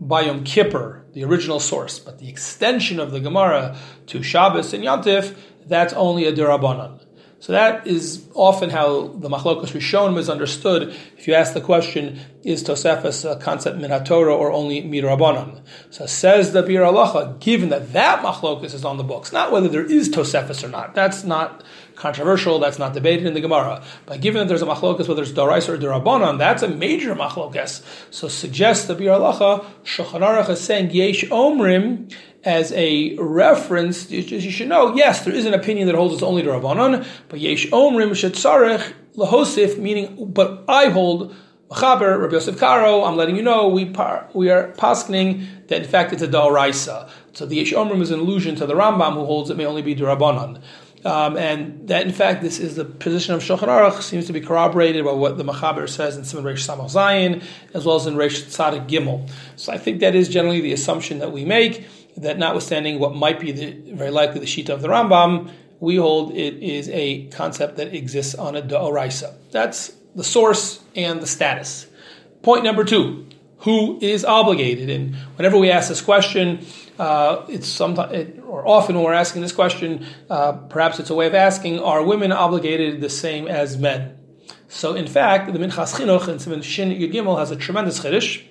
by 0.00 0.22
Yom 0.22 0.44
Kippur, 0.44 1.04
the 1.12 1.24
original 1.24 1.60
source. 1.60 1.98
But 1.98 2.18
the 2.18 2.28
extension 2.28 2.98
of 2.98 3.12
the 3.12 3.20
Gemara 3.20 3.76
to 4.06 4.22
Shabbos 4.22 4.72
and 4.72 4.82
Yantif, 4.82 5.36
that's 5.66 5.92
only 5.92 6.26
a 6.26 6.32
Durabanan. 6.32 7.00
So 7.40 7.52
that 7.52 7.86
is 7.86 8.28
often 8.34 8.68
how 8.68 9.08
the 9.08 9.30
Machlokos 9.30 9.70
Rishonim 9.70 10.18
is 10.18 10.28
understood. 10.28 10.94
If 11.16 11.26
you 11.26 11.32
ask 11.32 11.54
the 11.54 11.62
question, 11.62 12.20
is 12.42 12.62
Tosefus 12.62 13.24
a 13.24 13.40
concept 13.40 13.78
min 13.78 14.04
Torah 14.04 14.36
or 14.36 14.52
only 14.52 14.82
mirabanan? 14.82 15.62
So 15.88 16.04
says 16.04 16.52
the 16.52 16.62
Biur 16.62 16.92
Halacha, 16.92 17.40
given 17.40 17.70
that 17.70 17.94
that 17.94 18.22
Machlokos 18.22 18.74
is 18.74 18.84
on 18.84 18.98
the 18.98 19.04
books, 19.04 19.32
not 19.32 19.52
whether 19.52 19.68
there 19.68 19.86
is 19.86 20.10
Tosefus 20.10 20.62
or 20.62 20.68
not. 20.68 20.94
That's 20.94 21.24
not 21.24 21.64
controversial. 22.00 22.58
That's 22.58 22.78
not 22.78 22.94
debated 22.94 23.26
in 23.26 23.34
the 23.34 23.40
Gemara. 23.40 23.84
But 24.06 24.20
given 24.20 24.40
that 24.40 24.48
there's 24.48 24.62
a 24.62 24.66
machlokas, 24.66 25.06
whether 25.06 25.22
it's 25.22 25.32
darais 25.32 25.68
or 25.68 25.78
derabanan, 25.78 26.38
that's 26.38 26.62
a 26.62 26.68
major 26.68 27.14
machlokas. 27.14 27.84
So 28.10 28.26
suggests 28.26 28.86
the 28.86 28.96
Biur 28.96 29.18
Halacha, 29.18 29.64
Shulchan 29.84 30.20
Aruch 30.20 30.48
is 30.48 30.60
saying 30.60 30.90
yesh 30.90 31.24
omrim 31.24 32.12
as 32.42 32.72
a 32.72 33.14
reference, 33.16 34.10
you 34.10 34.50
should 34.50 34.68
know, 34.68 34.94
yes, 34.94 35.24
there 35.24 35.34
is 35.34 35.44
an 35.44 35.52
opinion 35.52 35.86
that 35.88 35.94
holds 35.94 36.14
it's 36.14 36.22
only 36.22 36.40
the 36.40 36.48
Rabbanon, 36.48 37.06
but 37.28 37.38
Yesh 37.38 37.66
Omrim 37.66 38.12
Shetzarech 38.12 38.94
Lahosif, 39.14 39.76
meaning, 39.76 40.32
but 40.32 40.64
I 40.66 40.88
hold 40.88 41.34
Machaber, 41.70 42.18
Rabbi 42.18 42.32
Yosef 42.32 42.58
Karo, 42.58 43.04
I'm 43.04 43.16
letting 43.16 43.36
you 43.36 43.42
know, 43.42 43.68
we 43.68 43.84
par, 43.84 44.28
we 44.32 44.48
are 44.48 44.72
paskening 44.72 45.68
that 45.68 45.82
in 45.82 45.88
fact 45.88 46.14
it's 46.14 46.22
a 46.22 46.28
Da'oraisa. 46.28 47.10
So 47.34 47.44
the 47.44 47.56
Yesh 47.56 47.72
Omrim 47.72 48.00
is 48.00 48.10
an 48.10 48.20
allusion 48.20 48.56
to 48.56 48.66
the 48.66 48.74
Rambam 48.74 49.12
who 49.14 49.26
holds 49.26 49.50
it 49.50 49.56
may 49.56 49.66
only 49.66 49.82
be 49.82 49.94
Rabbanon. 49.94 50.62
Um, 51.04 51.36
and 51.38 51.88
that, 51.88 52.06
in 52.06 52.12
fact, 52.12 52.42
this 52.42 52.58
is 52.58 52.76
the 52.76 52.84
position 52.84 53.34
of 53.34 53.42
Shulchan 53.42 53.68
Aruch, 53.68 54.02
seems 54.02 54.26
to 54.26 54.34
be 54.34 54.40
corroborated 54.40 55.04
by 55.04 55.12
what 55.12 55.38
the 55.38 55.44
Machaber 55.44 55.88
says 55.88 56.16
in 56.16 56.24
Simon 56.24 56.52
Reish 56.52 56.66
Samach 56.66 56.92
Zayin, 56.92 57.42
as 57.72 57.86
well 57.86 57.96
as 57.96 58.06
in 58.06 58.14
Reish 58.14 58.44
Tzadik 58.44 58.88
Gimel. 58.88 59.30
So 59.56 59.72
I 59.72 59.78
think 59.78 60.00
that 60.00 60.14
is 60.14 60.28
generally 60.28 60.60
the 60.60 60.72
assumption 60.72 61.20
that 61.20 61.32
we 61.32 61.44
make 61.44 61.86
that 62.16 62.38
notwithstanding 62.38 62.98
what 62.98 63.14
might 63.14 63.40
be 63.40 63.52
the, 63.52 63.94
very 63.94 64.10
likely 64.10 64.40
the 64.40 64.46
Shita 64.46 64.70
of 64.70 64.82
the 64.82 64.88
Rambam, 64.88 65.50
we 65.78 65.96
hold 65.96 66.32
it 66.34 66.62
is 66.62 66.90
a 66.90 67.26
concept 67.28 67.76
that 67.76 67.94
exists 67.94 68.34
on 68.34 68.56
a 68.56 68.62
Da'oraisa. 68.62 69.32
That's 69.50 69.92
the 70.14 70.24
source 70.24 70.80
and 70.94 71.22
the 71.22 71.26
status. 71.26 71.86
Point 72.42 72.64
number 72.64 72.84
two 72.84 73.26
who 73.60 73.98
is 74.00 74.24
obligated? 74.24 74.88
And 74.88 75.14
whenever 75.36 75.58
we 75.58 75.70
ask 75.70 75.88
this 75.88 76.00
question, 76.00 76.64
uh, 77.00 77.46
it's 77.48 77.66
sometimes, 77.66 78.12
it, 78.12 78.42
or 78.46 78.68
often 78.68 78.94
when 78.94 79.04
we're 79.04 79.14
asking 79.14 79.40
this 79.40 79.52
question, 79.52 80.04
uh, 80.28 80.52
perhaps 80.52 81.00
it's 81.00 81.08
a 81.08 81.14
way 81.14 81.26
of 81.26 81.34
asking, 81.34 81.80
are 81.80 82.02
women 82.04 82.30
obligated 82.30 83.00
the 83.00 83.08
same 83.08 83.48
as 83.48 83.78
men? 83.78 84.18
So, 84.68 84.94
in 84.94 85.06
fact, 85.06 85.50
the 85.50 85.58
Minchas 85.58 85.94
Chinuch 85.94 86.28
in 86.28 86.38
Simon 86.38 86.60
Shin 86.60 86.90
Yud 86.90 87.38
has 87.38 87.50
a 87.50 87.56
tremendous 87.56 88.00
chiddush 88.00 88.42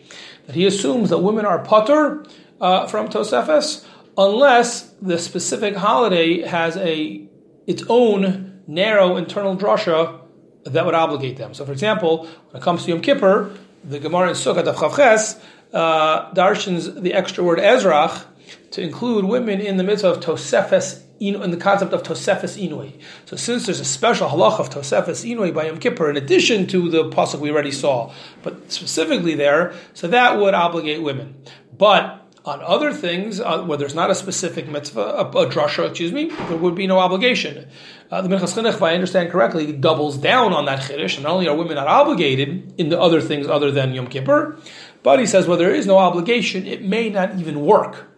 that 0.48 0.56
he 0.56 0.65
assumes 0.65 1.12
that 1.12 1.20
women 1.20 1.46
are 1.46 1.60
potter 1.60 2.25
uh, 2.60 2.88
from 2.88 3.08
Tosefes 3.08 3.86
unless 4.18 4.89
the 5.00 5.20
specific 5.20 5.75
holiday 5.75 6.41
has 6.41 6.75
a 6.77 7.27
its 7.68 7.84
own 7.88 8.62
narrow 8.65 9.15
internal 9.15 9.56
drasha 9.56 10.22
that 10.63 10.86
would 10.86 10.96
obligate 10.96 11.38
them. 11.38 11.53
So, 11.53 11.65
for 11.65 11.72
example, 11.72 12.25
when 12.50 12.62
it 12.62 12.63
comes 12.63 12.84
to 12.86 12.89
Yom 12.89 13.01
Kippur, 13.01 13.56
the 13.84 14.00
Gemara 14.00 14.29
in 14.29 14.36
Sukkot 14.36 14.65
of 14.65 14.75
Chavches 14.75 15.39
uh, 15.72 16.34
darshans 16.34 17.00
the 17.00 17.13
extra 17.13 17.44
word 17.44 17.60
Ezrach 17.60 18.25
to 18.72 18.82
include 18.82 19.25
women 19.25 19.60
in 19.60 19.77
the 19.77 19.84
mitzvah 19.84 20.10
of 20.10 20.20
Tosefes 20.20 21.03
in 21.20 21.51
the 21.51 21.58
concept 21.58 21.91
of 21.91 22.03
Tosefes 22.03 22.58
Inui. 22.58 22.94
So 23.25 23.36
since 23.36 23.65
there's 23.65 23.79
a 23.79 23.86
special 23.86 24.29
halach 24.29 24.60
of 24.60 24.70
Tosefes 24.70 25.29
Inui 25.29 25.53
by 25.53 25.65
Yom 25.65 25.77
Kippur 25.77 26.10
in 26.10 26.18
addition 26.18 26.65
to 26.68 26.89
the 26.89 27.10
pasuk 27.10 27.39
we 27.39 27.51
already 27.51 27.72
saw, 27.72 28.13
but 28.41 28.72
specifically 28.72 29.36
there, 29.36 29.74
so 29.94 30.08
that 30.08 30.39
would 30.39 30.53
obligate 30.53 31.01
women. 31.01 31.36
But 31.77 32.25
on 32.46 32.62
other 32.62 32.94
things, 32.94 33.39
uh, 33.39 33.63
where 33.63 33.77
there's 33.77 33.96
not 33.96 34.10
a 34.10 34.15
specific 34.15 34.68
mitzvah, 34.68 35.01
a, 35.01 35.25
a 35.25 35.46
drasha, 35.48 35.89
excuse 35.89 36.13
me, 36.13 36.29
there 36.29 36.58
would 36.58 36.74
be 36.74 36.88
no 36.88 36.98
obligation. 36.98 37.68
Uh, 38.10 38.22
the 38.22 38.29
Minchas 38.29 38.58
Chinuch, 38.58 38.74
if 38.74 38.82
I 38.82 38.94
understand 38.94 39.29
correctly, 39.29 39.74
doubles 39.74 40.18
down 40.18 40.53
on 40.53 40.65
that 40.65 40.79
chiddush, 40.79 41.15
and 41.15 41.24
not 41.24 41.34
only 41.34 41.48
are 41.48 41.56
women 41.56 41.75
not 41.75 41.88
obligated 41.88 42.74
in 42.77 42.89
the 42.89 43.00
other 43.00 43.20
things 43.20 43.48
other 43.48 43.72
than 43.72 43.94
Yom 43.94 44.08
Kippur, 44.08 44.58
but 45.03 45.20
he 45.20 45.25
says, 45.25 45.48
well, 45.48 45.58
there 45.58 45.74
is 45.74 45.86
no 45.86 45.98
obligation, 45.98 46.65
it 46.65 46.82
may 46.82 47.10
not 47.10 47.38
even 47.38 47.62
work 47.62 48.09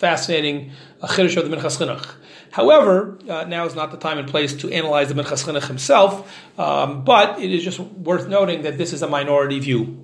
fascinating 0.00 0.72
chiddush 1.02 1.36
of 1.36 1.48
the 1.48 1.54
Minchas 1.54 1.78
Chinuch. 1.78 2.14
However, 2.52 3.18
uh, 3.28 3.44
now 3.44 3.66
is 3.66 3.74
not 3.74 3.90
the 3.90 3.98
time 3.98 4.16
and 4.16 4.26
place 4.26 4.54
to 4.54 4.72
analyze 4.72 5.08
the 5.08 5.14
Minchas 5.14 5.44
Chinuch 5.44 5.66
himself, 5.66 6.34
um, 6.58 7.04
but 7.04 7.38
it 7.38 7.52
is 7.52 7.62
just 7.62 7.78
worth 7.78 8.26
noting 8.26 8.62
that 8.62 8.78
this 8.78 8.94
is 8.94 9.02
a 9.02 9.08
minority 9.08 9.60
view. 9.60 10.02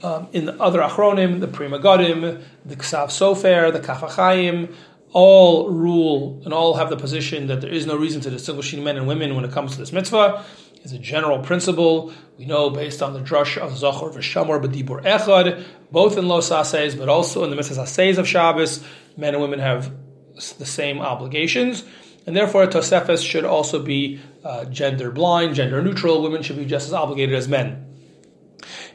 Um, 0.00 0.28
in 0.32 0.46
the 0.46 0.60
other 0.60 0.80
Achronim, 0.80 1.40
the 1.40 1.48
Pri 1.48 1.66
Megadim, 1.68 2.42
the 2.64 2.76
Ksav 2.76 3.08
Sofer, 3.08 3.72
the 3.72 3.80
Kaf 3.80 4.00
HaChaim, 4.00 4.72
all 5.12 5.70
rule 5.70 6.40
and 6.44 6.54
all 6.54 6.74
have 6.74 6.88
the 6.88 6.96
position 6.96 7.48
that 7.48 7.60
there 7.60 7.70
is 7.70 7.84
no 7.84 7.96
reason 7.96 8.20
to 8.22 8.30
distinguish 8.30 8.72
men 8.74 8.96
and 8.96 9.06
women 9.06 9.34
when 9.34 9.44
it 9.44 9.52
comes 9.52 9.72
to 9.72 9.78
this 9.78 9.92
mitzvah. 9.92 10.44
Is 10.84 10.92
a 10.92 10.98
general 10.98 11.38
principle. 11.38 12.12
We 12.36 12.44
know 12.44 12.68
based 12.68 13.02
on 13.02 13.12
the 13.12 13.20
drush 13.20 13.56
of 13.56 13.70
Zachor 13.72 14.12
v'Shamor 14.12 14.60
b'Dibur 14.60 15.04
Echad, 15.04 15.64
both 15.92 16.18
in 16.18 16.26
Los 16.26 16.50
Ases, 16.50 16.96
but 16.96 17.08
also 17.08 17.44
in 17.44 17.50
the 17.50 17.56
mitzvahs 17.56 17.78
Ases 17.78 18.18
of 18.18 18.26
Shabbos, 18.26 18.84
men 19.16 19.34
and 19.34 19.42
women 19.42 19.60
have 19.60 19.92
the 20.34 20.66
same 20.66 20.98
obligations, 20.98 21.84
and 22.26 22.36
therefore 22.36 22.66
Tosefes 22.66 23.24
should 23.24 23.44
also 23.44 23.82
be 23.82 24.20
uh, 24.44 24.64
gender 24.64 25.10
blind, 25.10 25.54
gender 25.54 25.82
neutral. 25.82 26.22
Women 26.22 26.42
should 26.42 26.56
be 26.56 26.64
just 26.64 26.88
as 26.88 26.92
obligated 26.92 27.34
as 27.34 27.48
men. 27.48 27.86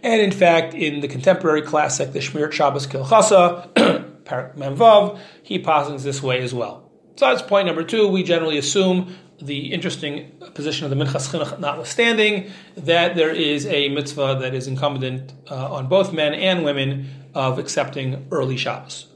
And 0.03 0.21
in 0.21 0.31
fact, 0.31 0.73
in 0.73 1.01
the 1.01 1.07
contemporary 1.07 1.61
classic, 1.61 2.13
the 2.13 2.19
Shmir 2.19 2.51
Shabbos 2.51 2.87
Kilchasa, 2.87 3.73
Parak 4.23 4.55
Memvav, 4.55 5.19
he 5.43 5.59
posits 5.59 6.03
this 6.03 6.21
way 6.21 6.41
as 6.41 6.53
well. 6.53 6.89
So 7.15 7.27
that's 7.27 7.41
point 7.41 7.65
number 7.65 7.83
two. 7.83 8.07
We 8.07 8.23
generally 8.23 8.57
assume 8.57 9.15
the 9.39 9.71
interesting 9.71 10.31
position 10.55 10.85
of 10.85 10.89
the 10.89 10.95
Minchas 10.95 11.29
Chinuch 11.29 11.59
notwithstanding, 11.59 12.51
that 12.75 13.15
there 13.15 13.29
is 13.29 13.65
a 13.67 13.89
mitzvah 13.89 14.37
that 14.41 14.55
is 14.55 14.67
incumbent 14.67 15.33
uh, 15.49 15.73
on 15.73 15.87
both 15.87 16.11
men 16.11 16.33
and 16.33 16.63
women 16.63 17.09
of 17.35 17.59
accepting 17.59 18.27
early 18.31 18.57
Shabbos. 18.57 19.07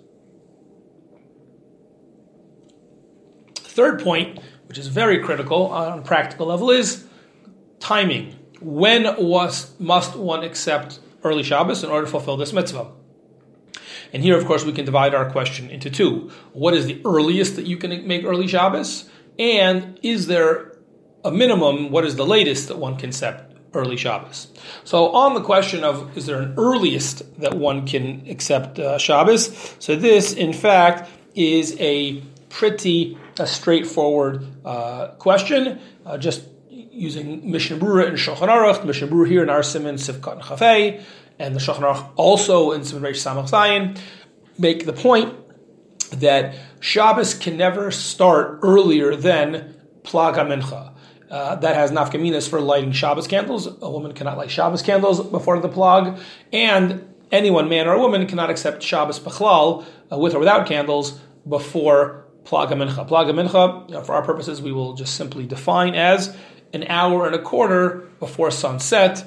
Third 3.56 4.04
point, 4.04 4.40
which 4.68 4.78
is 4.78 4.88
very 4.88 5.20
critical 5.20 5.68
on 5.68 6.00
a 6.00 6.02
practical 6.02 6.48
level, 6.48 6.70
is 6.70 7.08
timing. 7.80 8.38
When 8.60 9.04
was, 9.18 9.80
must 9.80 10.16
one 10.16 10.44
accept 10.44 11.00
early 11.24 11.42
Shabbos 11.42 11.84
in 11.84 11.90
order 11.90 12.06
to 12.06 12.12
fulfill 12.12 12.38
this 12.38 12.54
mitzvah? 12.54 12.92
And 14.14 14.22
here, 14.22 14.38
of 14.38 14.46
course, 14.46 14.66
we 14.66 14.74
can 14.74 14.86
divide 14.86 15.16
our 15.16 15.32
question 15.32 15.70
into 15.70 15.90
two. 15.90 16.32
What 16.52 16.74
is 16.74 16.86
the 16.86 17.02
earliest 17.06 17.56
that 17.56 17.66
you 17.66 17.78
can 17.78 18.06
make 18.08 18.26
early 18.26 18.48
Shabbos? 18.48 19.10
And 19.40 20.00
is 20.02 20.28
there 20.28 20.78
a 21.24 21.32
minimum? 21.32 21.92
What 21.92 22.06
is 22.06 22.16
the 22.16 22.26
latest 22.26 22.68
that 22.68 22.78
one 22.78 22.98
can 22.98 23.10
accept 23.10 23.56
early 23.74 23.98
Shabbos? 23.98 24.48
So, 24.84 25.10
on 25.10 25.34
the 25.34 25.42
question 25.42 25.84
of 25.84 26.18
is 26.18 26.26
there 26.26 26.42
an 26.42 26.56
earliest 26.58 27.40
that 27.40 27.54
one 27.54 27.88
can 27.88 28.28
accept 28.30 28.80
uh, 28.80 28.98
Shabbos? 28.98 29.76
So, 29.80 29.96
this, 29.96 30.34
in 30.34 30.54
fact, 30.54 31.10
is 31.36 31.76
a 31.80 32.22
pretty 32.50 33.18
uh, 33.40 33.46
straightforward 33.46 34.46
uh, 34.66 35.08
question. 35.18 35.80
Uh, 36.06 36.18
just 36.18 36.44
using 36.70 37.50
Mishnah 37.50 37.78
Berurah 37.78 38.08
and 38.08 38.18
Shulchan 38.18 38.48
Aruch, 38.48 38.86
Mishnah 38.86 39.08
Berurah 39.08 39.28
here 39.28 39.44
in 39.44 39.50
our 39.50 39.64
Simon 39.64 39.96
Sivkat 39.96 40.34
and 40.34 40.42
Chafei, 40.42 41.04
and 41.40 41.56
the 41.56 41.60
Shulchan 41.60 41.80
Aruch 41.80 42.10
also 42.16 42.72
in 42.72 42.84
Simon 42.84 43.12
Reish 43.12 43.26
Samach 43.26 43.50
Zayin, 43.50 43.98
make 44.60 44.86
the 44.86 44.94
point 44.94 45.34
that 46.20 46.56
Shabbos 46.82 47.36
can 47.36 47.58
never 47.58 47.92
start 47.92 48.60
earlier 48.64 49.16
than 49.16 49.76
Plag 50.02 50.36
HaMincha. 50.36 50.94
Uh, 51.30 51.56
that 51.56 51.76
has 51.76 51.92
nafkaminas 51.92 52.50
for 52.50 52.60
lighting 52.60 52.92
Shabbos 52.92 53.28
candles. 53.28 53.68
A 53.82 53.90
woman 53.90 54.14
cannot 54.14 54.36
light 54.36 54.52
Shabbos 54.52 54.82
candles 54.82 55.26
before 55.26 55.60
the 55.60 55.70
plag, 55.70 56.20
and 56.52 57.08
anyone, 57.32 57.70
man 57.70 57.88
or 57.88 57.98
woman, 58.00 58.26
cannot 58.26 58.50
accept 58.50 58.84
Shabbos 58.84 59.20
bechlal 59.20 59.86
uh, 60.12 60.18
with 60.18 60.34
or 60.34 60.40
without 60.40 60.68
candles 60.68 61.20
before 61.48 62.26
Plag 62.46 62.70
HaMincha. 62.70 63.08
Plag 63.08 63.32
HaMincha, 63.32 64.06
for 64.06 64.14
our 64.14 64.24
purposes, 64.24 64.62
we 64.62 64.72
will 64.72 64.94
just 64.94 65.16
simply 65.16 65.46
define 65.46 65.94
as 65.94 66.36
an 66.74 66.86
hour 66.88 67.28
and 67.28 67.36
a 67.36 67.42
quarter 67.42 68.10
before 68.20 68.50
sunset. 68.50 69.24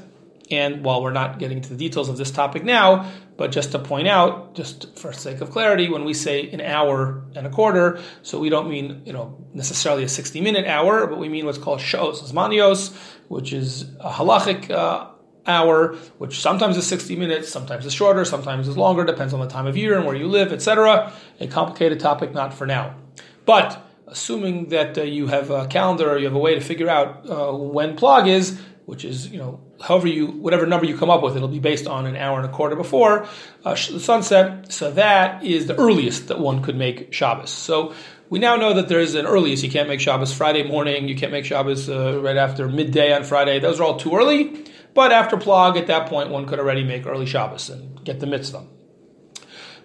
And 0.50 0.84
while 0.84 1.02
we're 1.02 1.12
not 1.12 1.38
getting 1.38 1.58
into 1.58 1.70
the 1.70 1.76
details 1.76 2.08
of 2.10 2.18
this 2.18 2.30
topic 2.30 2.64
now, 2.64 3.10
but 3.36 3.50
just 3.50 3.72
to 3.72 3.78
point 3.78 4.06
out, 4.06 4.54
just 4.54 4.96
for 4.98 5.12
sake 5.12 5.40
of 5.40 5.50
clarity, 5.50 5.88
when 5.88 6.04
we 6.04 6.14
say 6.14 6.48
an 6.50 6.60
hour 6.60 7.24
and 7.34 7.46
a 7.46 7.50
quarter, 7.50 8.00
so 8.22 8.38
we 8.38 8.48
don't 8.48 8.68
mean 8.68 9.02
you 9.04 9.12
know 9.12 9.36
necessarily 9.52 10.04
a 10.04 10.08
sixty 10.08 10.40
minute 10.40 10.66
hour, 10.66 11.06
but 11.06 11.18
we 11.18 11.28
mean 11.28 11.44
what's 11.44 11.58
called 11.58 11.80
shos 11.80 12.22
zmanios, 12.30 12.94
which 13.28 13.52
is 13.52 13.82
a 14.00 14.10
halachic 14.10 14.70
uh, 14.70 15.08
hour, 15.46 15.94
which 16.18 16.40
sometimes 16.40 16.76
is 16.76 16.86
sixty 16.86 17.16
minutes, 17.16 17.48
sometimes 17.48 17.84
is 17.84 17.92
shorter, 17.92 18.24
sometimes 18.24 18.68
is 18.68 18.76
longer, 18.76 19.04
depends 19.04 19.34
on 19.34 19.40
the 19.40 19.48
time 19.48 19.66
of 19.66 19.76
year 19.76 19.96
and 19.96 20.06
where 20.06 20.16
you 20.16 20.28
live, 20.28 20.52
etc. 20.52 21.12
A 21.40 21.46
complicated 21.48 21.98
topic, 22.00 22.32
not 22.32 22.54
for 22.54 22.66
now, 22.66 22.96
but. 23.44 23.80
Assuming 24.06 24.68
that 24.68 24.96
uh, 24.96 25.02
you 25.02 25.26
have 25.28 25.50
a 25.50 25.66
calendar 25.66 26.08
or 26.08 26.18
you 26.18 26.26
have 26.26 26.34
a 26.34 26.38
way 26.38 26.54
to 26.54 26.60
figure 26.60 26.90
out 26.90 27.28
uh, 27.28 27.50
when 27.52 27.96
plag 27.96 28.28
is, 28.28 28.60
which 28.86 29.04
is 29.04 29.28
you 29.28 29.38
know 29.38 29.60
however 29.80 30.08
you 30.08 30.26
whatever 30.26 30.66
number 30.66 30.86
you 30.86 30.96
come 30.96 31.10
up 31.10 31.22
with, 31.22 31.36
it'll 31.36 31.48
be 31.48 31.58
based 31.58 31.86
on 31.86 32.06
an 32.06 32.16
hour 32.16 32.38
and 32.38 32.48
a 32.48 32.52
quarter 32.52 32.76
before 32.76 33.26
uh, 33.64 33.70
the 33.70 34.00
sunset. 34.00 34.72
So 34.72 34.90
that 34.92 35.44
is 35.44 35.66
the 35.66 35.76
earliest 35.76 36.28
that 36.28 36.38
one 36.38 36.62
could 36.62 36.76
make 36.76 37.12
Shabbos. 37.12 37.50
So 37.50 37.94
we 38.30 38.38
now 38.38 38.56
know 38.56 38.74
that 38.74 38.88
there 38.88 39.00
is 39.00 39.14
an 39.14 39.26
earliest. 39.26 39.62
You 39.62 39.70
can't 39.70 39.88
make 39.88 40.00
Shabbos 40.00 40.32
Friday 40.32 40.66
morning. 40.66 41.08
You 41.08 41.16
can't 41.16 41.32
make 41.32 41.44
Shabbos 41.44 41.88
uh, 41.88 42.20
right 42.20 42.36
after 42.36 42.68
midday 42.68 43.12
on 43.12 43.24
Friday. 43.24 43.58
Those 43.60 43.80
are 43.80 43.84
all 43.84 43.98
too 43.98 44.16
early. 44.16 44.64
But 44.94 45.12
after 45.12 45.36
Plag, 45.36 45.76
at 45.76 45.88
that 45.88 46.08
point, 46.08 46.30
one 46.30 46.46
could 46.46 46.58
already 46.58 46.84
make 46.84 47.06
early 47.06 47.26
Shabbos 47.26 47.68
and 47.68 48.02
get 48.04 48.20
the 48.20 48.26
mitzvah. 48.26 48.64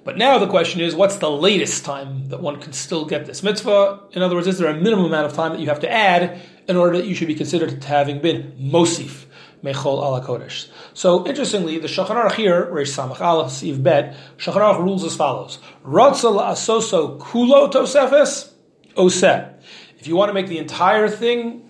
But 0.03 0.18
now 0.18 0.38
the 0.38 0.48
question 0.48 0.82
is, 0.82 0.96
what's 0.96 1.18
the 1.18 1.29
latest 1.29 1.84
time 1.84 2.29
that 2.29 2.41
one 2.41 2.60
can 2.62 2.74
still 2.74 3.06
get 3.06 3.25
this 3.25 3.44
mitzvah? 3.44 4.00
In 4.12 4.22
other 4.22 4.36
words, 4.36 4.48
is 4.48 4.58
there 4.58 4.70
a 4.72 4.79
minimum 4.79 5.06
amount 5.06 5.25
of 5.25 5.34
time 5.34 5.51
that 5.51 5.60
you 5.60 5.68
have 5.68 5.82
to 5.82 5.91
add 5.91 6.39
in 6.70 6.78
order 6.78 6.98
that 6.98 7.08
you 7.08 7.16
should 7.16 7.28
be 7.28 7.36
considered 7.36 7.82
to 7.82 7.88
having 7.88 8.22
been 8.22 8.54
mosif? 8.58 9.26
Mechol 9.64 10.02
ala 10.02 10.26
Kodesh. 10.26 10.70
So 10.94 11.28
interestingly, 11.28 11.80
the 11.80 11.88
Shulchan 11.88 12.16
Aruch 12.16 12.36
here, 12.36 12.66
Reish 12.68 12.96
Samach 12.96 13.20
Aleph 13.20 13.52
Siv 13.52 13.84
Bet, 13.84 14.16
Shulchan 14.38 14.62
Aruch 14.62 14.80
rules 14.80 15.04
as 15.04 15.16
follows: 15.16 15.60
Ratzal 15.84 16.40
asoso 16.42 17.20
kulo 17.20 17.70
tosefes 17.70 18.54
oseh. 18.96 19.54
If 20.00 20.08
you 20.08 20.16
want 20.16 20.30
to 20.30 20.34
make 20.34 20.48
the 20.48 20.60
entire 20.60 21.10
thing 21.10 21.70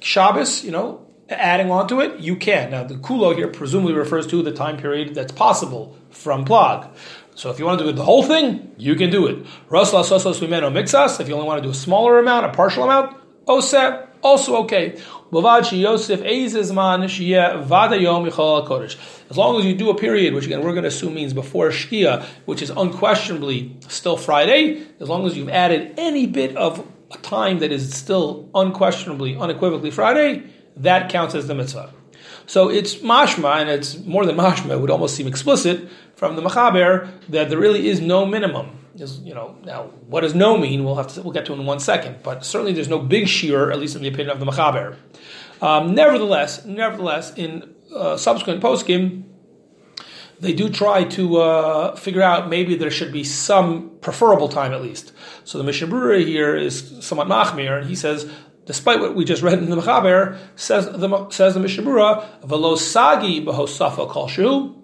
Shabbos, 0.00 0.64
you 0.64 0.70
know, 0.70 1.06
adding 1.28 1.70
on 1.70 1.88
to 1.88 2.00
it, 2.00 2.20
you 2.20 2.36
can. 2.36 2.70
Now 2.70 2.84
the 2.84 2.94
kulo 2.94 3.36
here 3.36 3.48
presumably 3.48 3.92
refers 3.92 4.26
to 4.28 4.42
the 4.42 4.52
time 4.52 4.78
period 4.78 5.14
that's 5.14 5.32
possible 5.32 5.96
from 6.08 6.46
plag. 6.46 6.88
So 7.34 7.50
if 7.50 7.58
you 7.58 7.66
want 7.66 7.80
to 7.80 7.84
do 7.84 7.92
the 7.92 8.04
whole 8.04 8.22
thing, 8.22 8.74
you 8.78 8.94
can 8.94 9.10
do 9.10 9.26
it. 9.26 9.44
Ratzal 9.68 10.02
asoso 10.02 10.32
mixas. 10.72 11.20
If 11.20 11.28
you 11.28 11.34
only 11.34 11.46
want 11.46 11.58
to 11.58 11.62
do 11.62 11.70
a 11.70 11.74
smaller 11.74 12.18
amount, 12.18 12.46
a 12.46 12.48
partial 12.50 12.84
amount, 12.84 13.16
also 13.50 14.56
okay. 14.62 14.96
As 15.32 15.42
long 19.36 19.60
as 19.60 19.64
you 19.64 19.74
do 19.76 19.90
a 19.90 19.94
period, 19.94 20.34
which 20.34 20.46
again 20.46 20.62
we're 20.62 20.72
going 20.72 20.82
to 20.82 20.88
assume 20.88 21.14
means 21.14 21.32
before 21.32 21.68
Shkia, 21.68 22.24
which 22.46 22.62
is 22.62 22.70
unquestionably 22.70 23.76
still 23.86 24.16
Friday, 24.16 24.84
as 24.98 25.08
long 25.08 25.26
as 25.26 25.36
you've 25.36 25.48
added 25.48 25.94
any 25.96 26.26
bit 26.26 26.56
of 26.56 26.84
a 27.12 27.18
time 27.18 27.60
that 27.60 27.70
is 27.70 27.92
still 27.94 28.48
unquestionably, 28.54 29.36
unequivocally 29.36 29.90
Friday, 29.92 30.42
that 30.76 31.10
counts 31.10 31.34
as 31.34 31.46
the 31.46 31.54
mitzvah. 31.54 31.92
So 32.46 32.68
it's 32.68 32.96
mashma, 32.96 33.60
and 33.60 33.70
it's 33.70 33.98
more 33.98 34.26
than 34.26 34.36
mashma, 34.36 34.70
it 34.70 34.80
would 34.80 34.90
almost 34.90 35.14
seem 35.14 35.28
explicit 35.28 35.88
from 36.16 36.34
the 36.34 36.42
Machaber 36.42 37.08
that 37.28 37.48
there 37.48 37.58
really 37.58 37.88
is 37.88 38.00
no 38.00 38.26
minimum 38.26 38.79
is 39.00 39.18
you 39.20 39.34
know 39.34 39.56
now 39.64 39.84
what 40.06 40.20
does 40.20 40.34
no 40.34 40.56
mean? 40.56 40.84
We'll 40.84 40.96
have 40.96 41.08
to 41.14 41.22
we'll 41.22 41.32
get 41.32 41.46
to 41.46 41.52
in 41.52 41.66
one 41.66 41.80
second, 41.80 42.22
but 42.22 42.44
certainly 42.44 42.72
there's 42.72 42.88
no 42.88 42.98
big 42.98 43.28
shear, 43.28 43.70
at 43.70 43.78
least 43.78 43.96
in 43.96 44.02
the 44.02 44.08
opinion 44.08 44.30
of 44.30 44.40
the 44.40 44.46
Machaber. 44.46 44.96
Um, 45.62 45.94
nevertheless, 45.94 46.64
nevertheless, 46.64 47.34
in 47.34 47.74
uh, 47.94 48.16
subsequent 48.16 48.62
poskim, 48.62 49.24
they 50.40 50.52
do 50.52 50.70
try 50.70 51.04
to 51.04 51.36
uh, 51.36 51.96
figure 51.96 52.22
out 52.22 52.48
maybe 52.48 52.74
there 52.76 52.90
should 52.90 53.12
be 53.12 53.24
some 53.24 53.90
preferable 54.00 54.48
time 54.48 54.72
at 54.72 54.82
least. 54.82 55.12
So 55.44 55.58
the 55.58 55.64
Mishnah 55.64 56.18
here 56.18 56.56
is 56.56 57.04
somewhat 57.04 57.28
machmir, 57.28 57.78
and 57.78 57.88
he 57.88 57.94
says, 57.94 58.30
despite 58.64 59.00
what 59.00 59.14
we 59.14 59.24
just 59.24 59.42
read 59.42 59.58
in 59.58 59.68
the 59.68 59.76
Mechaber, 59.76 60.38
says 60.56 60.86
the 60.86 61.28
says 61.30 61.54
the 61.54 61.60
Mishnah 61.60 61.84
Berurah, 61.84 62.44
"Velo 62.44 62.76
sagi 62.76 63.44
behosafa 63.44 64.08
kol 64.08 64.28
shu, 64.28 64.76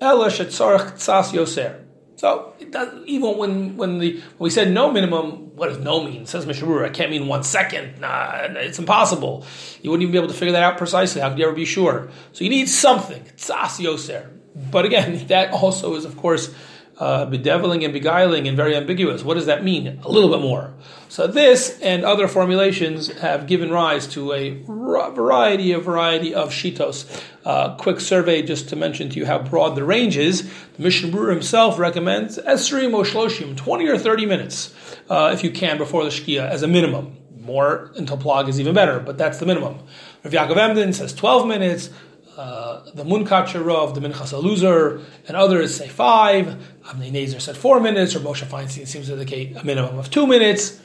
ela 0.00 0.28
shetzarach 0.28 0.94
tzas 0.94 1.32
yoser." 1.32 1.83
So 2.16 2.54
does, 2.70 3.04
even 3.06 3.36
when 3.36 3.76
when 3.76 3.98
the 3.98 4.14
when 4.14 4.46
we 4.46 4.50
said 4.50 4.70
no 4.70 4.90
minimum, 4.90 5.56
what 5.56 5.68
does 5.68 5.78
no 5.78 6.02
mean? 6.02 6.26
Says 6.26 6.46
Mishnah 6.46 6.66
Berurah, 6.66 6.86
it 6.86 6.94
can't 6.94 7.10
mean 7.10 7.26
one 7.26 7.42
second. 7.42 8.00
Nah, 8.00 8.46
it's 8.50 8.78
impossible. 8.78 9.44
You 9.82 9.90
wouldn't 9.90 10.02
even 10.02 10.12
be 10.12 10.18
able 10.18 10.28
to 10.28 10.34
figure 10.34 10.52
that 10.52 10.62
out 10.62 10.78
precisely. 10.78 11.20
How 11.20 11.30
could 11.30 11.38
you 11.38 11.46
ever 11.46 11.54
be 11.54 11.64
sure? 11.64 12.10
So 12.32 12.44
you 12.44 12.50
need 12.50 12.68
something. 12.68 13.22
Tzas 13.36 13.84
yoser. 13.84 14.28
But 14.70 14.84
again, 14.84 15.26
that 15.28 15.52
also 15.52 15.96
is 15.96 16.04
of 16.04 16.16
course 16.16 16.54
uh, 16.98 17.24
bedeviling 17.26 17.84
and 17.84 17.92
beguiling 17.92 18.46
and 18.46 18.56
very 18.56 18.76
ambiguous. 18.76 19.24
What 19.24 19.34
does 19.34 19.46
that 19.46 19.64
mean? 19.64 20.00
A 20.04 20.08
little 20.08 20.30
bit 20.30 20.40
more. 20.40 20.72
So 21.08 21.26
this 21.26 21.78
and 21.80 22.04
other 22.04 22.28
formulations 22.28 23.08
have 23.18 23.46
given 23.46 23.70
rise 23.70 24.06
to 24.08 24.32
a 24.32 24.62
variety, 24.62 25.72
a 25.72 25.80
variety 25.80 26.34
of 26.34 26.50
shitos. 26.50 27.22
Uh, 27.44 27.74
quick 27.76 28.00
survey 28.00 28.42
just 28.42 28.68
to 28.68 28.76
mention 28.76 29.08
to 29.10 29.18
you 29.18 29.26
how 29.26 29.38
broad 29.38 29.74
the 29.74 29.84
range 29.84 30.16
is. 30.16 30.42
The 30.76 30.82
Mishnah 30.82 31.10
Berurah 31.10 31.32
himself 31.32 31.78
recommends 31.78 32.38
esrim 32.38 32.94
or 32.94 33.04
shloshim, 33.04 33.56
20 33.56 33.88
or 33.88 33.98
30 33.98 34.26
minutes, 34.26 34.74
uh, 35.10 35.30
if 35.34 35.44
you 35.44 35.50
can, 35.50 35.78
before 35.78 36.04
the 36.04 36.10
shkia 36.10 36.48
as 36.48 36.62
a 36.62 36.68
minimum. 36.68 37.16
More 37.40 37.92
until 37.96 38.16
plag 38.16 38.48
is 38.48 38.58
even 38.58 38.74
better, 38.74 39.00
but 39.00 39.18
that's 39.18 39.38
the 39.38 39.46
minimum. 39.46 39.80
Rav 40.22 40.32
Yaakov 40.32 40.56
Emden 40.56 40.92
says 40.94 41.12
12 41.12 41.46
minutes. 41.46 41.90
Uh, 42.36 42.90
the 42.94 43.04
Munkach 43.04 43.54
of 43.54 43.94
the 43.94 44.00
Minchas 44.00 44.32
Elazar, 44.32 45.02
and 45.28 45.36
others 45.36 45.76
say 45.76 45.88
five. 45.88 46.46
Avnei 46.84 47.12
Nezer 47.12 47.40
said 47.40 47.56
four 47.56 47.80
minutes, 47.80 48.16
or 48.16 48.20
Moshe 48.20 48.44
Feinstein 48.44 48.86
seems 48.86 49.06
to 49.06 49.12
indicate 49.12 49.56
a 49.56 49.64
minimum 49.64 49.98
of 49.98 50.10
two 50.10 50.26
minutes. 50.26 50.80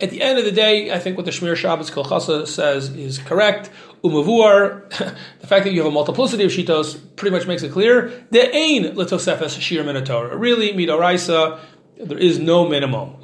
At 0.00 0.10
the 0.10 0.22
end 0.22 0.38
of 0.38 0.44
the 0.44 0.52
day, 0.52 0.92
I 0.92 0.98
think 0.98 1.16
what 1.16 1.24
the 1.24 1.32
Shmir 1.32 1.56
Shabbos 1.56 1.90
Kolchasa 1.90 2.46
says 2.46 2.90
is 2.90 3.18
correct. 3.18 3.70
Umavuar, 4.04 4.88
the 5.40 5.46
fact 5.46 5.64
that 5.64 5.72
you 5.72 5.80
have 5.82 5.86
a 5.86 5.90
multiplicity 5.90 6.44
of 6.44 6.50
shitos 6.50 7.00
pretty 7.16 7.34
much 7.34 7.46
makes 7.46 7.62
it 7.62 7.72
clear. 7.72 8.26
The 8.30 8.54
ain 8.54 8.94
litosefes 8.94 9.60
shir 9.60 9.82
minatora. 9.82 10.38
Really, 10.38 10.72
midoraisa, 10.72 11.58
there 11.96 12.18
is 12.18 12.38
no 12.38 12.68
minimum. 12.68 13.16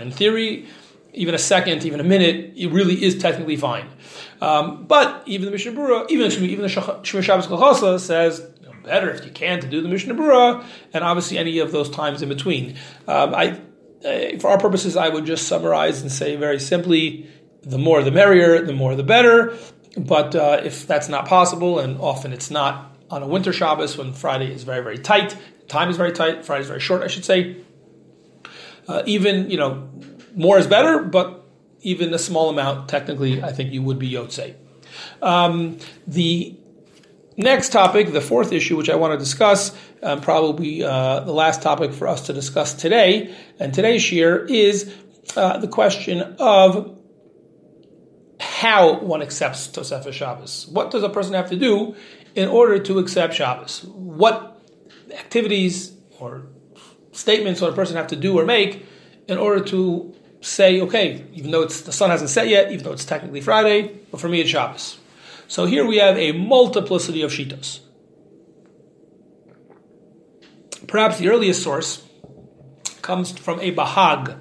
In 0.00 0.10
theory, 0.12 0.66
even 1.12 1.34
a 1.34 1.38
second, 1.38 1.84
even 1.84 2.00
a 2.00 2.04
minute, 2.04 2.52
it 2.56 2.68
really 2.68 3.02
is 3.02 3.18
technically 3.18 3.56
fine. 3.56 3.88
Um, 4.40 4.86
but 4.86 5.22
even 5.26 5.44
the 5.46 5.50
Mishnah 5.50 5.72
Berurah, 5.72 6.10
even 6.10 6.28
me, 6.40 6.48
even 6.48 6.62
the 6.62 6.68
Shmir 6.68 7.22
Shabbos 7.22 7.46
Kolchasa 7.46 8.00
says 8.00 8.42
you 8.60 8.66
know, 8.66 8.74
better 8.82 9.10
if 9.10 9.24
you 9.24 9.30
can 9.30 9.60
to 9.60 9.68
do 9.68 9.82
the 9.82 9.88
Mishnah 9.88 10.14
Berurah, 10.14 10.64
and 10.92 11.04
obviously 11.04 11.36
any 11.36 11.58
of 11.58 11.72
those 11.72 11.90
times 11.90 12.22
in 12.22 12.28
between. 12.28 12.76
Um, 13.06 13.34
I, 13.34 13.60
uh, 14.04 14.38
for 14.38 14.48
our 14.48 14.58
purposes, 14.58 14.96
I 14.96 15.10
would 15.10 15.26
just 15.26 15.46
summarize 15.46 16.00
and 16.00 16.10
say 16.10 16.36
very 16.36 16.58
simply: 16.58 17.28
the 17.62 17.78
more 17.78 18.02
the 18.02 18.10
merrier, 18.10 18.62
the 18.62 18.72
more 18.72 18.96
the 18.96 19.02
better. 19.02 19.56
But 19.96 20.34
uh, 20.34 20.60
if 20.64 20.86
that's 20.86 21.08
not 21.08 21.26
possible, 21.26 21.78
and 21.78 22.00
often 22.00 22.32
it's 22.32 22.50
not 22.50 22.96
on 23.10 23.22
a 23.22 23.26
winter 23.26 23.52
Shabbos 23.52 23.98
when 23.98 24.12
Friday 24.12 24.52
is 24.54 24.62
very 24.62 24.82
very 24.82 24.98
tight, 24.98 25.36
time 25.68 25.90
is 25.90 25.98
very 25.98 26.12
tight, 26.12 26.46
Friday 26.46 26.62
is 26.62 26.68
very 26.68 26.80
short, 26.80 27.02
I 27.02 27.08
should 27.08 27.24
say. 27.24 27.56
Uh, 28.88 29.02
even 29.04 29.50
you 29.50 29.58
know 29.58 29.90
more 30.34 30.58
is 30.58 30.66
better, 30.66 31.02
but 31.02 31.40
even 31.82 32.12
a 32.14 32.18
small 32.18 32.50
amount, 32.50 32.88
technically, 32.88 33.42
I 33.42 33.52
think 33.52 33.72
you 33.72 33.82
would 33.82 33.98
be 33.98 34.10
Yotze. 34.10 34.54
Um, 35.22 35.78
the 36.06 36.56
next 37.36 37.70
topic, 37.72 38.12
the 38.12 38.20
fourth 38.20 38.52
issue, 38.52 38.76
which 38.76 38.90
I 38.90 38.96
want 38.96 39.12
to 39.12 39.18
discuss, 39.18 39.76
um, 40.02 40.20
probably 40.20 40.82
uh, 40.82 41.20
the 41.20 41.32
last 41.32 41.62
topic 41.62 41.92
for 41.92 42.08
us 42.08 42.26
to 42.26 42.32
discuss 42.32 42.74
today, 42.74 43.34
and 43.58 43.72
today's 43.72 44.02
shir 44.02 44.44
is 44.46 44.92
uh, 45.36 45.58
the 45.58 45.68
question 45.68 46.36
of 46.38 46.96
how 48.40 48.98
one 49.00 49.22
accepts 49.22 49.68
Tosefah 49.68 50.12
Shabbos. 50.12 50.66
What 50.68 50.90
does 50.90 51.02
a 51.02 51.08
person 51.08 51.34
have 51.34 51.50
to 51.50 51.56
do 51.56 51.94
in 52.34 52.48
order 52.48 52.78
to 52.78 52.98
accept 52.98 53.34
Shabbos? 53.34 53.84
What 53.84 54.62
activities 55.12 55.92
or 56.18 56.46
statements 57.12 57.60
would 57.60 57.72
a 57.72 57.76
person 57.76 57.96
have 57.96 58.08
to 58.08 58.16
do 58.16 58.38
or 58.38 58.44
make 58.44 58.86
in 59.28 59.38
order 59.38 59.64
to 59.66 60.14
say, 60.40 60.80
okay, 60.80 61.24
even 61.32 61.50
though 61.50 61.62
it's, 61.62 61.82
the 61.82 61.92
sun 61.92 62.10
hasn't 62.10 62.30
set 62.30 62.48
yet, 62.48 62.72
even 62.72 62.84
though 62.84 62.92
it's 62.92 63.04
technically 63.04 63.40
Friday, 63.40 63.98
but 64.10 64.20
for 64.20 64.28
me 64.28 64.40
it's 64.40 64.50
Shabbos. 64.50 64.98
So 65.48 65.66
here 65.66 65.84
we 65.84 65.96
have 65.96 66.16
a 66.16 66.32
multiplicity 66.32 67.22
of 67.22 67.30
shitos. 67.30 67.80
Perhaps 70.86 71.18
the 71.18 71.28
earliest 71.28 71.62
source 71.62 72.06
comes 73.02 73.36
from 73.38 73.60
a 73.60 73.74
Bahag, 73.74 74.38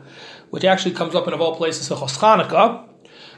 which 0.50 0.64
actually 0.64 0.96
comes 0.96 1.16
up 1.16 1.28
in 1.28 1.34
of 1.34 1.42
all 1.42 1.56
places, 1.56 1.88
Chos 1.88 2.18
Chanukah, 2.18 2.88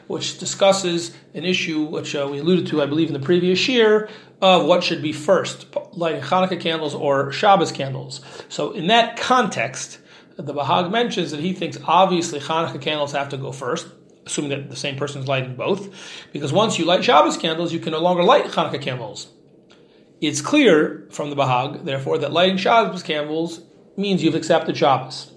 which 0.08 0.38
discusses 0.38 1.16
an 1.34 1.46
issue 1.46 1.84
which 1.84 2.16
uh, 2.16 2.28
we 2.30 2.40
alluded 2.40 2.68
to, 2.68 2.82
I 2.82 2.86
believe, 2.86 3.08
in 3.08 3.14
the 3.14 3.26
previous 3.26 3.68
year 3.68 4.10
of 4.42 4.66
what 4.66 4.84
should 4.84 5.02
be 5.02 5.14
first, 5.14 5.68
lighting 5.94 6.22
Hanukkah 6.22 6.60
candles 6.60 6.94
or 6.94 7.32
Shabbos 7.32 7.72
candles. 7.72 8.22
So 8.50 8.72
in 8.72 8.88
that 8.88 9.18
context, 9.18 10.00
the 10.46 10.54
Bahag 10.54 10.92
mentions 10.92 11.32
that 11.32 11.40
he 11.40 11.54
thinks 11.54 11.78
obviously 11.86 12.40
Hanukkah 12.40 12.82
candles 12.82 13.12
have 13.14 13.30
to 13.30 13.38
go 13.38 13.52
first, 13.52 13.88
assuming 14.26 14.52
that 14.52 14.70
the 14.70 14.76
same 14.76 14.96
person 14.96 15.22
is 15.22 15.28
lighting 15.28 15.56
both, 15.56 15.90
because 16.32 16.54
once 16.54 16.78
you 16.78 16.86
light 16.86 17.04
Shabbos 17.04 17.38
candles, 17.38 17.74
you 17.74 17.80
can 17.80 17.92
no 17.92 18.00
longer 18.00 18.24
light 18.24 18.46
Hanukkah 18.46 18.82
candles. 18.82 19.28
It's 20.22 20.42
clear 20.42 21.08
from 21.10 21.32
the 21.32 21.36
Bahag, 21.36 21.84
therefore, 21.84 22.20
that 22.20 22.32
lighting 22.32 22.58
Shabbos 22.58 23.02
candles 23.02 23.62
means 23.98 24.24
you've 24.24 24.36
accepted 24.36 24.78
Shabbos. 24.78 25.32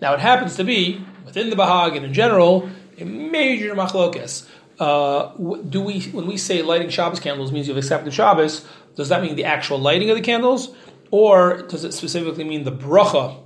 Now, 0.00 0.14
it 0.14 0.20
happens 0.20 0.56
to 0.56 0.64
be 0.64 1.04
within 1.26 1.50
the 1.50 1.56
Bahag 1.56 1.96
and 1.96 2.06
in 2.06 2.14
general 2.14 2.68
a 2.98 3.04
major 3.04 3.74
machlokes. 3.74 4.48
Uh, 4.78 5.28
do 5.68 5.80
we, 5.80 6.00
when 6.04 6.26
we 6.26 6.36
say 6.36 6.62
lighting 6.62 6.88
Shabbos 6.88 7.20
candles 7.20 7.52
means 7.52 7.68
you've 7.68 7.76
accepted 7.76 8.14
Shabbos, 8.14 8.66
does 8.96 9.08
that 9.10 9.22
mean 9.22 9.36
the 9.36 9.44
actual 9.44 9.78
lighting 9.78 10.10
of 10.10 10.16
the 10.16 10.22
candles, 10.22 10.74
or 11.10 11.62
does 11.68 11.84
it 11.84 11.92
specifically 11.92 12.44
mean 12.44 12.64
the 12.64 12.72
bracha 12.72 13.43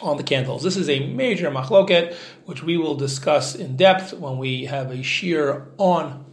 on 0.00 0.16
the 0.16 0.22
candles. 0.22 0.62
This 0.62 0.76
is 0.76 0.88
a 0.88 1.06
major 1.06 1.50
machloket, 1.50 2.14
which 2.46 2.62
we 2.62 2.76
will 2.76 2.94
discuss 2.94 3.54
in 3.54 3.76
depth 3.76 4.14
when 4.14 4.38
we 4.38 4.64
have 4.64 4.90
a 4.90 5.02
shear 5.02 5.66
on 5.78 6.24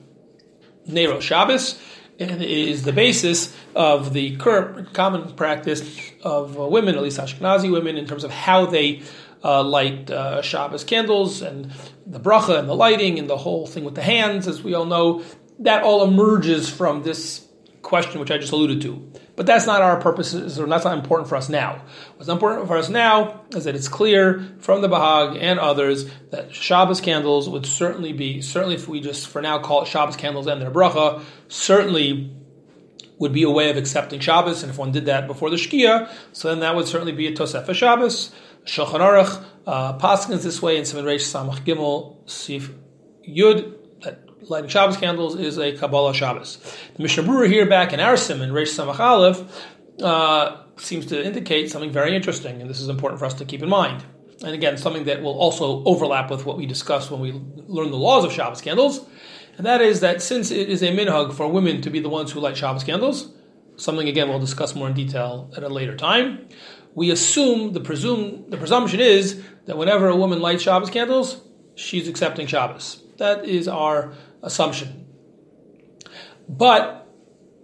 Nero 0.85 1.19
Shabbos, 1.19 1.79
and 2.19 2.41
it 2.41 2.49
is 2.49 2.83
the 2.83 2.93
basis 2.93 3.55
of 3.75 4.13
the 4.13 4.35
current 4.37 4.93
common 4.93 5.33
practice 5.35 6.11
of 6.21 6.59
uh, 6.59 6.67
women, 6.67 6.95
at 6.95 7.01
least 7.01 7.19
Ashkenazi 7.19 7.71
women, 7.71 7.97
in 7.97 8.05
terms 8.05 8.23
of 8.23 8.31
how 8.31 8.65
they 8.65 9.01
uh, 9.43 9.63
light 9.63 10.09
uh, 10.11 10.41
Shabbos 10.41 10.83
candles 10.83 11.41
and 11.41 11.71
the 12.05 12.19
bracha 12.19 12.59
and 12.59 12.67
the 12.67 12.75
lighting 12.75 13.19
and 13.19 13.29
the 13.29 13.37
whole 13.37 13.67
thing 13.67 13.85
with 13.85 13.95
the 13.95 14.01
hands, 14.01 14.47
as 14.47 14.63
we 14.63 14.73
all 14.73 14.85
know. 14.85 15.23
That 15.59 15.83
all 15.83 16.03
emerges 16.03 16.69
from 16.69 17.03
this 17.03 17.45
question, 17.81 18.19
which 18.19 18.31
I 18.31 18.37
just 18.37 18.51
alluded 18.51 18.81
to. 18.81 19.11
But 19.35 19.45
that's 19.45 19.65
not 19.65 19.81
our 19.81 19.99
purposes, 20.01 20.59
or 20.59 20.67
that's 20.67 20.83
not 20.83 20.97
important 20.97 21.29
for 21.29 21.35
us 21.35 21.49
now. 21.49 21.81
What's 22.17 22.29
important 22.29 22.67
for 22.67 22.77
us 22.77 22.89
now 22.89 23.41
is 23.51 23.63
that 23.63 23.75
it's 23.75 23.87
clear 23.87 24.45
from 24.59 24.81
the 24.81 24.89
Bahag 24.89 25.37
and 25.39 25.59
others 25.59 26.09
that 26.31 26.53
Shabbos 26.53 26.99
candles 26.99 27.47
would 27.47 27.65
certainly 27.65 28.11
be, 28.11 28.41
certainly 28.41 28.75
if 28.75 28.87
we 28.87 28.99
just 28.99 29.27
for 29.27 29.41
now 29.41 29.59
call 29.59 29.83
it 29.83 29.87
Shabbos 29.87 30.17
candles 30.17 30.47
and 30.47 30.61
their 30.61 30.71
bracha, 30.71 31.23
certainly 31.47 32.35
would 33.17 33.33
be 33.33 33.43
a 33.43 33.49
way 33.49 33.69
of 33.69 33.77
accepting 33.77 34.19
Shabbos, 34.19 34.63
and 34.63 34.71
if 34.71 34.77
one 34.77 34.91
did 34.91 35.05
that 35.05 35.27
before 35.27 35.49
the 35.49 35.57
Shkia, 35.57 36.11
so 36.33 36.49
then 36.49 36.59
that 36.59 36.75
would 36.75 36.87
certainly 36.87 37.13
be 37.13 37.27
a 37.27 37.31
Tosefah 37.33 37.73
Shabbos. 37.73 38.31
Shulchan 38.65 38.99
Aruch 38.99 39.43
uh, 39.65 39.97
Paskins 39.97 40.43
this 40.43 40.61
way 40.61 40.77
in 40.77 40.85
Simon 40.85 41.05
Reish 41.05 41.21
Samach 41.21 41.63
Gimel 41.63 42.29
Sif 42.29 42.71
Yud 43.27 43.78
lighting 44.41 44.69
Shabbos 44.69 44.97
candles 44.97 45.35
is 45.35 45.57
a 45.57 45.75
Kabbalah 45.75 46.13
Shabbos. 46.13 46.57
The 46.95 47.03
Mishnah 47.03 47.23
Berurah 47.23 47.47
here 47.47 47.65
back 47.65 47.93
in 47.93 47.99
our 47.99 48.17
Simon, 48.17 48.51
Reish 48.51 48.77
Samach 48.77 48.99
Aleph, 48.99 49.67
uh, 50.01 50.63
seems 50.77 51.05
to 51.07 51.23
indicate 51.23 51.69
something 51.69 51.91
very 51.91 52.15
interesting, 52.15 52.61
and 52.61 52.69
this 52.69 52.79
is 52.79 52.89
important 52.89 53.19
for 53.19 53.25
us 53.25 53.33
to 53.35 53.45
keep 53.45 53.61
in 53.61 53.69
mind. 53.69 54.03
And 54.41 54.53
again, 54.53 54.77
something 54.77 55.03
that 55.05 55.21
will 55.21 55.37
also 55.37 55.83
overlap 55.83 56.31
with 56.31 56.45
what 56.45 56.57
we 56.57 56.65
discussed 56.65 57.11
when 57.11 57.19
we 57.19 57.31
learn 57.31 57.91
the 57.91 57.97
laws 57.97 58.23
of 58.23 58.31
Shabbos 58.31 58.61
candles, 58.61 59.05
and 59.57 59.65
that 59.65 59.81
is 59.81 59.99
that 59.99 60.21
since 60.21 60.51
it 60.51 60.69
is 60.69 60.81
a 60.81 60.87
minhag 60.87 61.33
for 61.33 61.47
women 61.47 61.81
to 61.81 61.89
be 61.89 61.99
the 61.99 62.09
ones 62.09 62.31
who 62.31 62.39
light 62.39 62.55
Shabbos 62.55 62.83
candles, 62.83 63.33
something 63.75 64.07
again 64.07 64.29
we'll 64.29 64.39
discuss 64.39 64.75
more 64.75 64.87
in 64.87 64.93
detail 64.93 65.51
at 65.57 65.63
a 65.63 65.69
later 65.69 65.97
time, 65.97 66.47
we 66.95 67.11
assume 67.11 67.73
the 67.73 67.81
presume 67.81 68.49
the 68.49 68.57
presumption 68.57 69.01
is 69.01 69.43
that 69.65 69.77
whenever 69.77 70.07
a 70.07 70.15
woman 70.15 70.39
lights 70.39 70.63
Shabbos 70.63 70.89
candles, 70.89 71.41
she's 71.75 72.07
accepting 72.07 72.47
Shabbos. 72.47 73.03
That 73.17 73.45
is 73.45 73.67
our 73.67 74.13
assumption. 74.41 75.05
But 76.47 77.07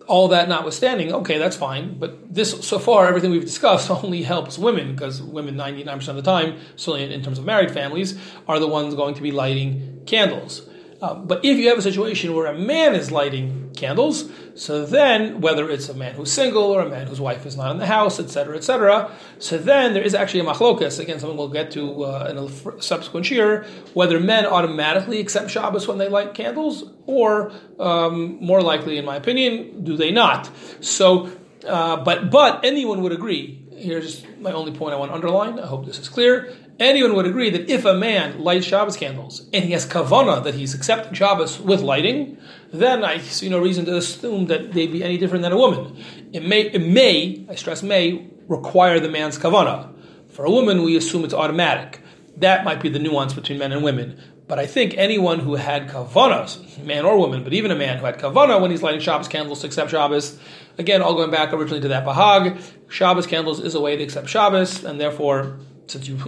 all 0.08 0.28
that 0.30 0.48
notwithstanding, 0.48 1.14
okay, 1.14 1.38
that's 1.38 1.56
fine. 1.56 1.98
But 1.98 2.34
this, 2.34 2.66
so 2.68 2.78
far, 2.80 3.08
everything 3.08 3.32
we've 3.32 3.46
discussed 3.46 3.90
only 4.04 4.22
helps 4.22 4.58
women 4.58 4.94
because 4.94 5.22
women, 5.22 5.56
99% 5.56 6.08
of 6.10 6.16
the 6.16 6.22
time, 6.22 6.60
certainly 6.76 7.14
in 7.14 7.24
terms 7.24 7.40
of 7.40 7.46
married 7.46 7.72
families, 7.72 8.20
are 8.48 8.60
the 8.60 8.68
ones 8.68 8.94
going 8.96 9.16
to 9.16 9.22
be 9.22 9.32
lighting 9.32 10.04
candles. 10.06 10.68
Um, 11.02 11.28
but 11.28 11.44
if 11.44 11.58
you 11.58 11.68
have 11.70 11.78
a 11.78 11.82
situation 11.82 12.34
where 12.34 12.46
a 12.46 12.58
man 12.58 12.96
is 12.96 13.12
lighting 13.12 13.72
candles, 13.76 14.30
so 14.56 14.86
then 14.86 15.42
whether 15.42 15.70
it's 15.70 15.90
a 15.90 15.94
man 15.94 16.16
who's 16.16 16.32
single 16.32 16.64
or 16.64 16.82
a 16.82 16.90
man 16.90 17.08
whose 17.08 17.20
wife 17.20 17.46
is 17.46 17.58
not 17.58 17.72
in 17.72 17.80
the 17.80 17.86
house, 17.86 18.20
etc., 18.20 18.56
etc., 18.56 19.12
so 19.38 19.58
then 19.58 19.94
there 19.94 20.04
is 20.04 20.16
actually 20.16 20.40
a 20.40 20.44
machlokas. 20.44 21.00
Again, 21.00 21.20
something 21.20 21.38
we'll 21.38 21.50
get 21.50 21.72
to 21.72 22.06
uh, 22.06 22.28
in 22.30 22.38
a 22.38 22.82
subsequent 22.82 23.30
year, 23.30 23.66
whether 23.94 24.20
men 24.20 24.46
automatically 24.46 25.20
accept 25.20 25.52
Shabbos 25.52 25.88
when 25.88 25.98
they 25.98 26.08
light 26.08 26.34
candles, 26.34 26.90
or 27.06 27.52
um, 27.78 28.38
more 28.40 28.62
likely, 28.62 28.98
in 28.98 29.04
my 29.04 29.18
opinion, 29.18 29.84
do 29.84 29.98
they 29.98 30.12
not? 30.12 30.50
So, 30.80 31.30
uh, 31.68 31.98
but 31.98 32.32
but 32.32 32.64
anyone 32.64 33.02
would 33.02 33.12
agree 33.12 33.66
here's 33.76 34.26
my 34.40 34.52
only 34.52 34.72
point 34.72 34.94
I 34.94 34.98
want 34.98 35.12
to 35.12 35.16
underline. 35.16 35.60
I 35.60 35.68
hope 35.68 35.86
this 35.86 36.00
is 36.00 36.10
clear. 36.10 36.54
Anyone 36.80 37.16
would 37.16 37.26
agree 37.26 37.50
that 37.50 37.70
if 37.70 37.86
a 37.86 37.94
man 37.94 38.40
lights 38.40 38.66
Shabbos 38.66 38.98
candles 38.98 39.48
and 39.54 39.64
he 39.64 39.72
has 39.72 39.86
kavana 39.86 40.44
that 40.44 40.56
he's 40.56 40.74
accepting 40.74 41.14
Shabbos 41.14 41.60
with 41.60 41.82
lighting, 41.82 42.38
then 42.72 43.04
I 43.04 43.20
see 43.20 43.50
no 43.50 43.60
reason 43.60 43.86
to 43.86 43.98
assume 43.98 44.48
that 44.48 44.74
they'd 44.74 44.92
be 44.92 45.04
any 45.04 45.18
different 45.18 45.44
than 45.44 45.52
a 45.52 45.58
woman. 45.58 45.98
It 46.34 46.44
may, 46.44 46.62
it 46.64 46.80
may, 46.80 47.46
I 47.50 47.56
stress 47.56 47.82
may, 47.82 48.30
require 48.48 49.00
the 49.00 49.10
man's 49.10 49.40
kavana. 49.40 49.94
For 50.30 50.46
a 50.46 50.52
woman, 50.52 50.84
we 50.84 50.98
assume 50.98 51.24
it's 51.24 51.34
automatic. 51.34 52.02
That 52.38 52.66
might 52.66 52.82
be 52.82 52.90
the 52.90 53.00
nuance 53.00 53.34
between 53.34 53.58
men 53.58 53.72
and 53.72 53.84
women. 53.84 54.22
But 54.48 54.60
I 54.60 54.68
think 54.68 54.96
anyone 54.96 55.40
who 55.40 55.56
had 55.56 55.88
kavanas, 55.88 56.84
man 56.84 57.04
or 57.06 57.18
woman, 57.18 57.44
but 57.44 57.54
even 57.54 57.72
a 57.72 57.76
man 57.76 57.98
who 57.98 58.06
had 58.06 58.20
kavana 58.20 58.62
when 58.62 58.70
he's 58.70 58.84
lighting 58.84 59.00
Shabbos 59.00 59.28
candles 59.28 59.62
to 59.62 59.68
accept 59.68 59.90
Shabbos, 59.90 60.40
again, 60.78 61.02
all 61.02 61.16
going 61.16 61.32
back 61.32 61.52
originally 61.52 61.82
to 61.82 61.88
that 61.88 62.06
Bahag, 62.06 62.62
Shabbos 62.88 63.26
candles 63.26 63.60
is 63.60 63.74
a 63.74 63.82
way 63.82 63.96
to 63.96 64.04
accept 64.04 64.30
Shabbos, 64.30 64.84
and 64.84 65.02
therefore, 65.02 65.58
since 65.88 66.08
you, 66.08 66.20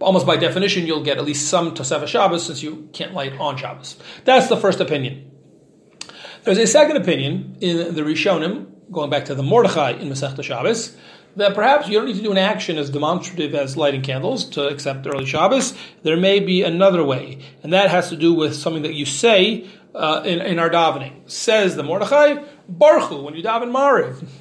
almost 0.00 0.26
by 0.26 0.36
definition, 0.36 0.86
you'll 0.86 1.02
get 1.02 1.18
at 1.18 1.24
least 1.24 1.48
some 1.48 1.74
Tosefah 1.74 2.06
Shabbos 2.06 2.46
since 2.46 2.62
you 2.62 2.88
can't 2.92 3.14
light 3.14 3.38
on 3.38 3.56
Shabbos. 3.56 3.96
That's 4.24 4.48
the 4.48 4.56
first 4.56 4.80
opinion. 4.80 5.30
There's 6.44 6.58
a 6.58 6.66
second 6.66 6.96
opinion 6.96 7.56
in 7.60 7.94
the 7.94 8.02
Rishonim, 8.02 8.66
going 8.92 9.10
back 9.10 9.26
to 9.26 9.34
the 9.34 9.42
Mordechai 9.42 9.92
in 9.92 10.08
Masechta 10.08 10.42
Shabbos, 10.42 10.96
that 11.36 11.54
perhaps 11.54 11.88
you 11.88 11.98
don't 11.98 12.06
need 12.06 12.16
to 12.16 12.22
do 12.22 12.30
an 12.30 12.38
action 12.38 12.78
as 12.78 12.90
demonstrative 12.90 13.54
as 13.54 13.76
lighting 13.76 14.02
candles 14.02 14.44
to 14.50 14.68
accept 14.68 15.06
early 15.06 15.26
Shabbos. 15.26 15.74
There 16.02 16.16
may 16.16 16.40
be 16.40 16.62
another 16.62 17.02
way, 17.02 17.38
and 17.62 17.72
that 17.72 17.90
has 17.90 18.10
to 18.10 18.16
do 18.16 18.34
with 18.34 18.54
something 18.54 18.82
that 18.82 18.94
you 18.94 19.06
say 19.06 19.66
uh, 19.94 20.22
in, 20.24 20.40
in, 20.40 20.58
our 20.58 20.70
davening. 20.70 21.30
Says 21.30 21.76
the 21.76 21.82
Mordechai, 21.82 22.44
Barchu 22.70 23.22
when 23.22 23.34
you 23.34 23.42
daven 23.42 23.70
Mariv. 23.70 24.26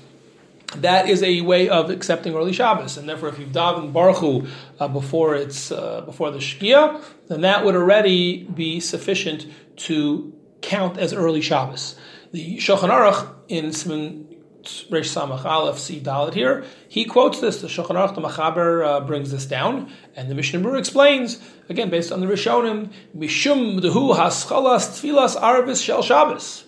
That 0.77 1.07
is 1.07 1.21
a 1.21 1.41
way 1.41 1.69
of 1.69 1.89
accepting 1.89 2.33
early 2.35 2.53
Shabbos, 2.53 2.97
and 2.97 3.07
therefore, 3.07 3.29
if 3.29 3.39
you've 3.39 3.51
davened 3.51 3.93
Barchu 3.93 4.47
uh, 4.79 4.87
before 4.87 5.35
it's 5.35 5.71
uh, 5.71 6.01
before 6.01 6.31
the 6.31 6.39
Shkia, 6.39 7.03
then 7.27 7.41
that 7.41 7.63
would 7.63 7.75
already 7.75 8.43
be 8.43 8.79
sufficient 8.79 9.45
to 9.77 10.33
count 10.61 10.97
as 10.97 11.13
early 11.13 11.41
Shabbos. 11.41 11.95
The 12.31 12.57
Shulchan 12.57 12.89
Aruch 12.89 13.31
in 13.47 13.71
Simon 13.71 14.33
Reish 14.63 15.11
Samach 15.11 15.45
Aleph 15.45 15.77
C 15.77 15.99
Dalit 15.99 16.33
here. 16.33 16.65
He 16.87 17.05
quotes 17.05 17.39
this. 17.39 17.61
The 17.61 17.67
Shulchan 17.67 17.95
Aruch, 17.95 18.15
the 18.15 18.21
Machaber, 18.21 18.85
uh, 18.85 18.99
brings 19.01 19.31
this 19.31 19.45
down, 19.45 19.91
and 20.15 20.29
the 20.29 20.35
Mishnah 20.35 20.59
Berurah 20.59 20.79
explains 20.79 21.39
again 21.69 21.89
based 21.89 22.11
on 22.11 22.21
the 22.21 22.27
Rishonim. 22.27 22.91
Mishum 23.15 23.79
dehu 23.79 24.15
haschalas 24.15 24.89
tfilas 24.89 25.39
arvis 25.39 25.83
shel 25.83 26.01
Shabbos. 26.01 26.62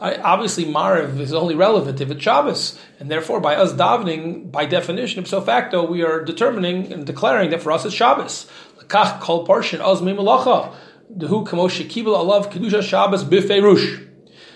Obviously, 0.00 0.64
Mariv 0.64 1.18
is 1.18 1.32
only 1.32 1.56
relevant 1.56 2.00
if 2.00 2.10
it's 2.10 2.22
Shabbos, 2.22 2.78
and 3.00 3.10
therefore, 3.10 3.40
by 3.40 3.56
us 3.56 3.72
davening, 3.72 4.50
by 4.50 4.64
definition, 4.64 5.24
ipso 5.24 5.40
facto, 5.40 5.84
we 5.84 6.04
are 6.04 6.24
determining 6.24 6.92
and 6.92 7.04
declaring 7.04 7.50
that 7.50 7.62
for 7.62 7.72
us 7.72 7.84
it's 7.84 7.94
Shabbos. 7.94 8.48
Lekach 8.78 9.20
kol 9.20 9.46
parshin 9.46 9.80
ozmi 9.80 10.16
malacha 10.16 10.72
dehu 11.12 11.44
kamosh 11.46 11.84
kibul 11.88 12.16
alav 12.16 12.52
kedusha 12.52 12.82
Shabbos 12.82 13.24
bifeirush. 13.24 14.06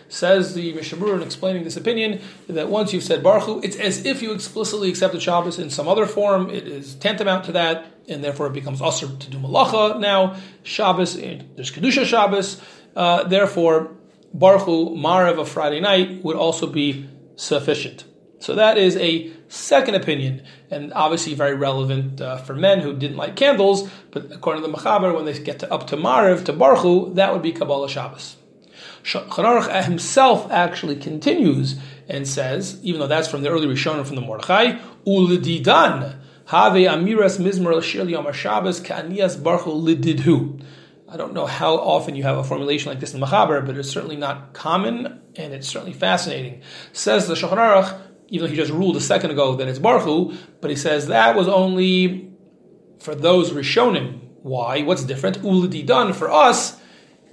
Says 0.09 0.55
the 0.55 0.74
Mishnah 0.74 0.98
Berurah 0.98 1.16
in 1.16 1.22
explaining 1.22 1.64
this 1.64 1.76
opinion 1.78 2.20
that 2.46 2.68
once 2.68 2.92
you've 2.92 3.02
said 3.02 3.22
Barchu 3.22 3.64
it's 3.64 3.76
as 3.76 4.05
if 4.05 4.20
you 4.20 4.33
explicitly 4.33 4.90
accepted 4.90 5.22
Shabbos 5.22 5.59
in 5.59 5.70
some 5.70 5.88
other 5.88 6.05
form. 6.05 6.50
It 6.50 6.68
is 6.68 6.94
tantamount 6.96 7.46
to 7.46 7.52
that, 7.52 7.87
and 8.09 8.22
therefore 8.22 8.48
it 8.48 8.52
becomes 8.52 8.83
usher 8.83 9.09
to 9.09 9.31
do 9.31 9.38
malacha 9.38 9.98
now. 9.98 10.37
Shabbos, 10.62 11.16
there's 11.16 11.72
Kedusha 11.72 12.05
Shabbos. 12.05 12.61
Uh, 12.94 13.24
therefore, 13.24 13.92
Barchu 14.37 14.97
Marav 14.97 15.38
of 15.38 15.49
Friday 15.49 15.81
night 15.81 16.23
would 16.25 16.37
also 16.37 16.66
be 16.66 17.09
sufficient. 17.37 18.05
So 18.38 18.57
that 18.57 18.77
is 18.77 18.97
a 18.97 19.31
second 19.49 19.95
opinion, 19.95 20.42
and 20.71 20.92
obviously 20.95 21.35
very 21.35 21.55
relevant 21.55 22.21
uh, 22.21 22.38
for 22.38 22.55
men 22.55 22.81
who 22.81 22.92
didn't 22.92 23.16
light 23.16 23.37
candles. 23.37 23.88
But 24.11 24.33
according 24.33 24.64
to 24.64 24.68
the 24.68 24.77
Machaber, 24.77 25.14
when 25.14 25.27
they 25.27 25.38
get 25.38 25.61
to, 25.61 25.73
up 25.73 25.87
to 25.88 25.97
Mariv 25.97 26.45
to 26.47 26.53
Barchu 26.53 27.14
that 27.14 27.33
would 27.33 27.42
be 27.42 27.53
Kabbalah 27.53 27.88
Shabbos. 27.88 28.37
Shulchan 29.05 29.85
himself 29.85 30.51
actually 30.51 30.97
continues 30.97 31.79
and 32.09 32.27
says, 32.27 32.81
even 32.83 33.01
though 33.01 33.07
that's 33.07 33.29
from 33.29 33.42
the 33.42 33.49
early 33.49 33.66
Rishonim 33.66 34.07
from 34.07 34.16
the 34.16 34.23
Mordechai, 34.23 34.79
ulididan 35.07 36.16
have 36.47 36.73
amiras 36.73 37.38
mizmor 37.38 37.83
shir 37.83 38.05
yom 38.05 38.33
Shabbos 38.33 38.81
ka'anias 38.81 39.37
barchu 39.37 39.83
lididhu. 39.83 40.62
I 41.12 41.16
don't 41.16 41.35
know 41.35 41.46
how 41.46 41.75
often 41.75 42.14
you 42.16 42.22
have 42.22 42.38
a 42.38 42.44
formulation 42.44 42.88
like 42.88 43.01
this 43.01 43.12
in 43.12 43.20
Machaber, 43.20 43.64
but 43.64 43.77
it's 43.77 43.90
certainly 43.90 44.16
not 44.16 44.55
common 44.55 45.20
and 45.37 45.53
it's 45.53 45.68
certainly 45.68 45.92
fascinating. 45.92 46.62
Says 46.92 47.29
the 47.29 47.35
Shulchan 47.35 47.59
Aruch, 47.59 48.01
even 48.29 48.46
though 48.46 48.51
he 48.51 48.57
just 48.57 48.72
ruled 48.72 48.96
a 48.96 49.01
second 49.01 49.31
ago 49.31 49.57
that 49.57 49.68
it's 49.68 49.79
Barchu 49.79 50.37
but 50.61 50.70
he 50.70 50.77
says 50.77 51.09
that 51.09 51.37
was 51.37 51.48
only 51.48 52.33
for 52.98 53.14
those 53.14 53.51
Rishonim. 53.51 54.20
Why? 54.42 54.83
What's 54.83 55.05
different? 55.05 55.42
Ulididan 55.42 56.14
for 56.14 56.31
us 56.31 56.81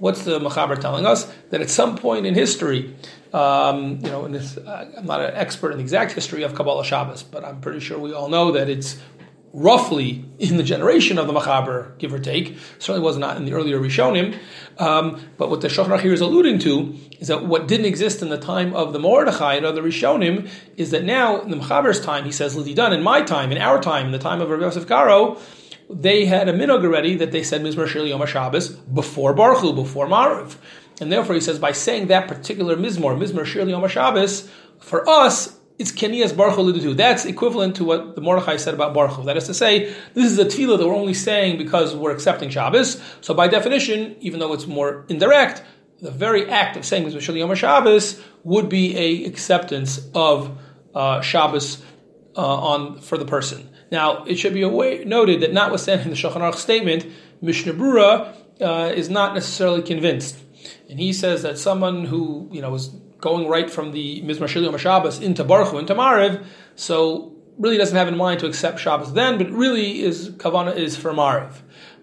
what's 0.00 0.24
the 0.24 0.40
Machaber 0.40 0.78
telling 0.78 1.06
us? 1.06 1.32
That 1.50 1.60
at 1.60 1.70
some 1.70 1.96
point 1.96 2.26
in 2.26 2.34
history, 2.34 2.96
um, 3.32 4.00
you 4.02 4.10
know, 4.10 4.26
this, 4.26 4.56
uh, 4.56 4.92
I'm 4.98 5.06
not 5.06 5.20
an 5.20 5.34
expert 5.34 5.70
in 5.70 5.76
the 5.76 5.82
exact 5.82 6.12
history 6.12 6.42
of 6.42 6.54
Kabbalah 6.54 6.84
Shabbos, 6.84 7.22
but 7.22 7.44
I'm 7.44 7.60
pretty 7.60 7.80
sure 7.80 7.98
we 7.98 8.12
all 8.12 8.28
know 8.28 8.52
that 8.52 8.68
it's 8.68 8.98
roughly 9.52 10.24
in 10.38 10.56
the 10.56 10.62
generation 10.62 11.18
of 11.18 11.26
the 11.26 11.32
Machaber, 11.32 11.98
give 11.98 12.12
or 12.12 12.18
take. 12.18 12.56
Certainly 12.78 13.04
was 13.04 13.18
not 13.18 13.36
in 13.36 13.44
the 13.44 13.52
earlier 13.52 13.80
Rishonim. 13.80 14.38
Um, 14.78 15.20
but 15.36 15.50
what 15.50 15.60
the 15.60 15.68
Shulchan 15.68 16.00
here 16.00 16.12
is 16.12 16.20
alluding 16.20 16.60
to 16.60 16.96
is 17.18 17.28
that 17.28 17.44
what 17.46 17.66
didn't 17.66 17.86
exist 17.86 18.22
in 18.22 18.28
the 18.28 18.38
time 18.38 18.74
of 18.74 18.92
the 18.92 18.98
Mordechai 18.98 19.54
and 19.54 19.66
other 19.66 19.82
Rishonim 19.82 20.48
is 20.76 20.90
that 20.92 21.04
now 21.04 21.40
in 21.40 21.50
the 21.50 21.56
Machaber's 21.56 22.00
time, 22.00 22.24
he 22.24 22.32
says, 22.32 22.54
done 22.74 22.92
in 22.92 23.02
my 23.02 23.22
time, 23.22 23.50
in 23.52 23.58
our 23.58 23.80
time, 23.80 24.06
in 24.06 24.12
the 24.12 24.18
time 24.18 24.40
of 24.40 24.48
Rabbi 24.48 24.62
Yosef 24.62 24.86
Karo, 24.86 25.38
they 25.88 26.24
had 26.24 26.48
a 26.48 26.52
minog 26.52 26.84
already 26.84 27.16
that 27.16 27.32
they 27.32 27.42
said 27.42 27.62
Mizmar 27.62 27.88
Shir 27.88 28.04
Yom 28.04 28.24
Shabbos 28.24 28.68
before 28.68 29.34
Barchu 29.34 29.74
before 29.74 30.06
Mariv. 30.06 30.56
And 31.00 31.10
therefore 31.10 31.34
he 31.34 31.40
says, 31.40 31.58
by 31.58 31.72
saying 31.72 32.06
that 32.06 32.28
particular 32.28 32.76
Mizmor, 32.76 33.18
Mizmar 33.18 33.44
Shir 33.44 33.64
Yom 33.64 33.86
Shabbos, 33.88 34.48
for 34.78 35.08
us, 35.08 35.58
it's 35.80 35.90
Kenias 35.90 36.32
Barchu 36.32 36.70
Lidutu. 36.70 36.94
That's 36.94 37.24
equivalent 37.24 37.76
to 37.76 37.84
what 37.84 38.14
the 38.14 38.20
Mordechai 38.20 38.58
said 38.58 38.74
about 38.74 38.94
Barchu 38.94 39.24
That 39.24 39.38
is 39.38 39.46
to 39.46 39.54
say, 39.54 39.94
this 40.12 40.30
is 40.30 40.38
a 40.38 40.44
tefillah 40.44 40.76
that 40.76 40.86
we're 40.86 40.94
only 40.94 41.14
saying 41.14 41.56
because 41.56 41.96
we're 41.96 42.10
accepting 42.10 42.50
Shabbos. 42.50 43.00
So 43.22 43.32
by 43.32 43.48
definition, 43.48 44.14
even 44.20 44.40
though 44.40 44.52
it's 44.52 44.66
more 44.66 45.06
indirect, 45.08 45.62
the 46.02 46.10
very 46.10 46.50
act 46.50 46.76
of 46.76 46.84
saying 46.84 47.18
Shir 47.18 47.32
Yom 47.32 47.54
Shabbos 47.54 48.22
would 48.44 48.68
be 48.68 48.94
a 48.94 49.24
acceptance 49.24 50.06
of 50.14 50.58
uh, 50.94 51.22
Shabbos 51.22 51.82
uh, 52.36 52.40
on 52.40 53.00
for 53.00 53.16
the 53.16 53.24
person. 53.24 53.70
Now, 53.90 54.24
it 54.24 54.36
should 54.36 54.52
be 54.52 54.62
away, 54.62 55.04
noted 55.04 55.40
that 55.40 55.54
notwithstanding 55.54 56.10
the 56.10 56.14
Shulchan 56.14 56.42
Aruch 56.42 56.56
statement, 56.56 57.06
Mishnah 57.40 57.72
Berurah 57.72 58.36
uh, 58.60 58.92
is 58.94 59.08
not 59.08 59.32
necessarily 59.32 59.80
convinced. 59.80 60.36
And 60.90 61.00
he 61.00 61.14
says 61.14 61.42
that 61.42 61.56
someone 61.56 62.04
who, 62.04 62.50
you 62.52 62.60
know, 62.60 62.70
was 62.70 62.94
going 63.20 63.48
right 63.48 63.70
from 63.70 63.92
the 63.92 64.22
Mizmar 64.22 64.48
Shil 64.48 64.78
Shabbos 64.78 65.20
into 65.20 65.44
Barchu 65.44 65.78
into 65.78 65.94
Mariv, 65.94 66.44
so 66.76 67.32
really 67.58 67.76
doesn't 67.76 67.96
have 67.96 68.08
in 68.08 68.16
mind 68.16 68.40
to 68.40 68.46
accept 68.46 68.80
Shabbos 68.80 69.12
then, 69.12 69.38
but 69.38 69.50
really 69.50 70.02
is 70.02 70.30
Kavana 70.30 70.74
is 70.74 70.96
for 70.96 71.12
Mariv. 71.12 71.52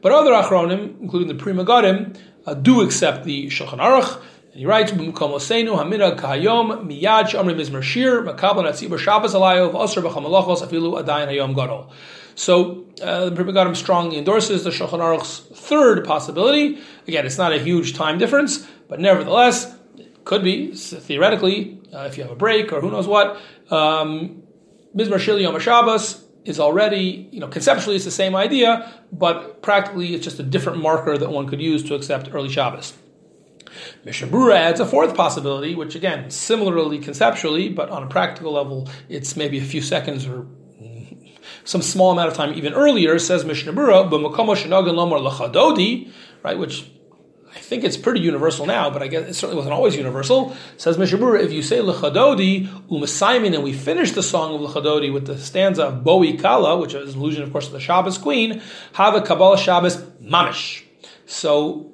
But 0.02 0.12
other 0.12 0.32
Achronim, 0.32 1.02
including 1.02 1.28
the 1.28 1.36
Pri 1.36 1.54
Megadim, 1.54 2.18
uh, 2.46 2.54
do 2.54 2.82
accept 2.82 3.26
the 3.26 3.48
Shulchan 3.48 3.80
Aruch, 3.80 4.22
and 4.52 4.60
he 4.60 4.66
writes, 4.66 4.92
"B'mkom 4.92 5.14
osenu 5.14 5.78
haminag 5.78 6.20
kahayom 6.20 6.88
miyad 6.88 7.30
shamri 7.30 7.56
mizmer 7.56 7.82
shir 7.82 8.24
makabel 8.24 8.64
natzibur 8.64 9.00
Shabbos 9.00 9.34
alayov 9.34 9.74
osir 9.74 10.04
b'chamalachos 10.04 10.62
afilu 10.66 11.04
adayin 11.04 11.28
hayom 11.28 11.56
gadol." 11.56 11.92
So 12.36 12.86
uh, 13.02 13.30
the 13.30 13.44
Pri 13.44 13.74
strongly 13.74 14.20
endorses 14.20 14.64
the 14.64 14.70
Shulchan 14.70 15.00
Aruch's 15.00 15.40
third 15.60 16.06
possibility. 16.06 16.78
Again, 17.08 17.26
it's 17.26 17.40
not 17.40 17.52
a 17.52 17.58
huge 17.58 17.96
time 17.96 18.20
difference, 18.20 18.68
but 18.88 19.00
nevertheless, 19.00 19.76
could 20.28 20.44
be 20.44 20.76
theoretically 20.76 21.80
uh, 21.94 22.00
if 22.00 22.18
you 22.18 22.24
have 22.24 22.32
a 22.32 22.36
break 22.36 22.74
or 22.74 22.82
who 22.82 22.92
knows 22.92 23.08
what. 23.08 23.42
Um, 23.72 24.44
Mizmer 24.94 25.20
Shil 25.20 25.42
Yom 25.42 25.58
Shabbos 25.60 26.22
is 26.44 26.60
already, 26.60 27.30
you 27.32 27.40
know, 27.40 27.48
conceptually 27.48 27.96
it's 27.96 28.04
the 28.04 28.12
same 28.12 28.36
idea, 28.36 28.92
but 29.12 29.62
practically 29.62 30.14
it's 30.14 30.26
just 30.26 30.38
a 30.40 30.44
different 30.44 30.82
marker 30.82 31.18
that 31.18 31.32
one 31.32 31.48
could 31.48 31.62
use 31.62 31.82
to 31.86 31.96
accept 31.96 32.30
early 32.34 32.50
Shabbos. 32.50 32.94
Mishnah 34.04 34.28
Berurah 34.28 34.56
adds 34.56 34.82
a 34.82 34.86
fourth 34.86 35.16
possibility, 35.16 35.76
which 35.76 35.96
again, 35.96 36.30
similarly 36.30 37.00
conceptually, 37.00 37.70
but 37.70 37.90
on 37.90 38.04
a 38.04 38.08
practical 38.08 38.52
level, 38.52 38.90
it's 39.08 39.38
maybe 39.38 39.60
a 39.60 39.64
few 39.64 39.82
seconds 39.82 40.28
or 40.28 40.46
some 41.64 41.82
small 41.82 42.12
amount 42.12 42.30
of 42.30 42.34
time 42.34 42.54
even 42.54 42.74
earlier, 42.74 43.18
says 43.18 43.46
Mishnah 43.46 43.72
Berurah, 43.72 44.10
right, 46.44 46.60
which 46.60 46.86
I 47.58 47.60
think 47.60 47.84
it's 47.84 47.98
pretty 47.98 48.20
universal 48.20 48.68
now, 48.68 48.92
but 48.92 49.02
I 49.02 49.08
guess 49.08 49.28
it 49.28 49.34
certainly 49.34 49.56
wasn't 49.56 49.74
always 49.74 49.96
universal. 49.96 50.56
Says 50.78 51.00
Mishnah 51.00 51.18
Berurah, 51.18 51.44
if 51.44 51.52
you 51.52 51.64
say 51.64 51.80
lechadodi 51.80 52.68
umasaimin, 52.88 53.56
and 53.56 53.64
we 53.64 53.74
finish 53.74 54.12
the 54.12 54.22
song 54.22 54.54
of 54.54 54.62
lechadodi 54.62 55.12
with 55.12 55.26
the 55.26 55.40
stanza 55.40 55.86
of 55.86 56.04
Boi 56.04 56.38
Kala, 56.38 56.78
which 56.78 56.94
is 56.94 57.16
an 57.16 57.20
allusion, 57.20 57.42
of 57.42 57.52
course, 57.52 57.66
to 57.66 57.74
the 57.74 57.80
Shabbos 57.80 58.20
queen, 58.20 58.62
have 58.94 59.16
a 59.16 59.22
Kabbalah 59.22 59.58
Shabbos 59.58 59.98
mamish. 60.22 60.84
So 61.26 61.92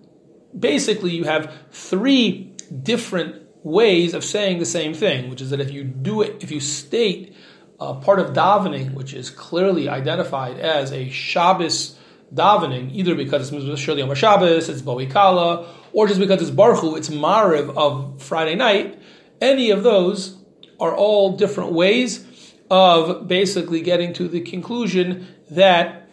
basically 0.58 1.12
you 1.12 1.24
have 1.24 1.52
three 1.72 2.54
different 2.84 3.42
ways 3.64 4.14
of 4.14 4.26
saying 4.26 4.60
the 4.60 4.66
same 4.66 4.94
thing, 4.94 5.30
which 5.30 5.40
is 5.40 5.52
that 5.52 5.62
if 5.62 5.72
you 5.72 5.86
do 5.86 6.22
it, 6.22 6.44
if 6.44 6.52
you 6.52 6.60
state 6.60 7.34
a 7.80 7.94
part 7.94 8.20
of 8.20 8.34
davening, 8.34 8.94
which 8.96 9.14
is 9.14 9.30
clearly 9.30 9.88
identified 9.88 10.60
as 10.60 10.92
a 10.92 11.10
Shabbos 11.10 11.98
davening, 12.34 12.92
either 12.94 13.16
because 13.16 13.54
it's 13.54 13.64
Mizrah 13.66 13.98
Yom 13.98 14.14
Shabbos, 14.16 14.70
it's 14.70 14.82
Bo'i 14.82 15.10
Kala, 15.10 15.68
or 15.92 16.08
just 16.08 16.20
because 16.20 16.42
it's 16.42 16.52
Barchu 16.52 16.98
it's 16.98 17.10
Mariv 17.10 17.76
of 17.78 18.22
Friday 18.22 18.56
night, 18.56 19.00
any 19.42 19.70
of 19.70 19.84
those 19.84 20.38
are 20.80 20.96
all 20.96 21.38
different 21.38 21.72
ways 21.72 22.26
of 22.70 23.28
basically 23.28 23.82
getting 23.82 24.14
to 24.14 24.28
the 24.28 24.42
conclusion 24.42 25.28
that 25.52 26.10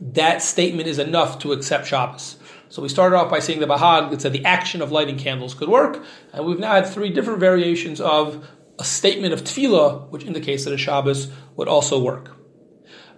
that 0.00 0.42
statement 0.42 0.88
is 0.88 0.98
enough 0.98 1.38
to 1.40 1.52
accept 1.52 1.86
Shabbos. 1.86 2.36
So 2.68 2.82
we 2.82 2.88
started 2.88 3.16
off 3.16 3.30
by 3.30 3.38
saying 3.38 3.60
the 3.60 3.66
Bahag 3.66 4.10
that 4.10 4.20
said 4.20 4.32
the 4.32 4.44
action 4.44 4.82
of 4.82 4.90
lighting 4.90 5.16
candles 5.16 5.54
could 5.54 5.68
work, 5.68 6.04
and 6.32 6.44
we've 6.44 6.58
now 6.58 6.74
had 6.74 6.86
three 6.86 7.10
different 7.10 7.40
variations 7.40 8.00
of 8.00 8.46
a 8.78 8.84
statement 8.84 9.32
of 9.32 9.44
tefillah, 9.44 10.08
which 10.10 10.24
indicates 10.24 10.64
that 10.64 10.74
a 10.74 10.78
Shabbos 10.78 11.30
would 11.56 11.68
also 11.68 12.02
work. 12.02 12.36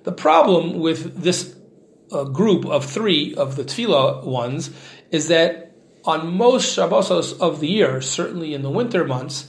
The 0.05 0.13
problem 0.13 0.79
with 0.81 1.23
this 1.23 1.57
uh, 2.13 2.25
group 2.25 2.65
of 2.67 2.85
three 2.85 3.35
of 3.35 3.57
the 3.57 3.65
tefillah 3.65 4.25
ones 4.25 4.71
is 5.11 5.29
that 5.29 5.73
on 6.05 6.37
most 6.37 6.77
Shabbosos 6.77 7.39
of 7.41 7.61
the 7.61 7.69
year, 7.69 8.01
certainly 8.01 8.55
in 8.55 8.63
the 8.63 8.71
winter 8.71 9.05
months, 9.05 9.49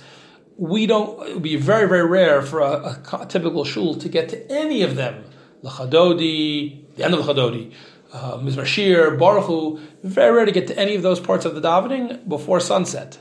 we 0.58 0.88
don't. 0.88 1.28
It 1.28 1.34
would 1.36 1.44
be 1.44 1.56
very 1.56 1.88
very 1.88 2.06
rare 2.06 2.42
for 2.42 2.62
a, 2.62 3.00
a 3.14 3.26
typical 3.28 3.64
shul 3.64 3.96
to 3.96 4.10
get 4.10 4.30
to 4.30 4.52
any 4.52 4.82
of 4.82 4.96
them. 4.96 5.24
Lachadodi, 5.64 6.96
the 6.96 7.04
end 7.04 7.14
of 7.14 7.26
Lachadodi, 7.26 7.74
uh, 8.14 8.38
Mizrashir, 8.38 9.18
Baruch 9.20 9.46
Hu, 9.46 9.80
very 10.04 10.36
rare 10.36 10.46
to 10.46 10.52
get 10.52 10.68
to 10.68 10.78
any 10.78 10.96
of 10.96 11.02
those 11.02 11.20
parts 11.20 11.46
of 11.46 11.56
the 11.56 11.62
davening 11.62 12.28
before 12.28 12.60
sunset. 12.60 13.18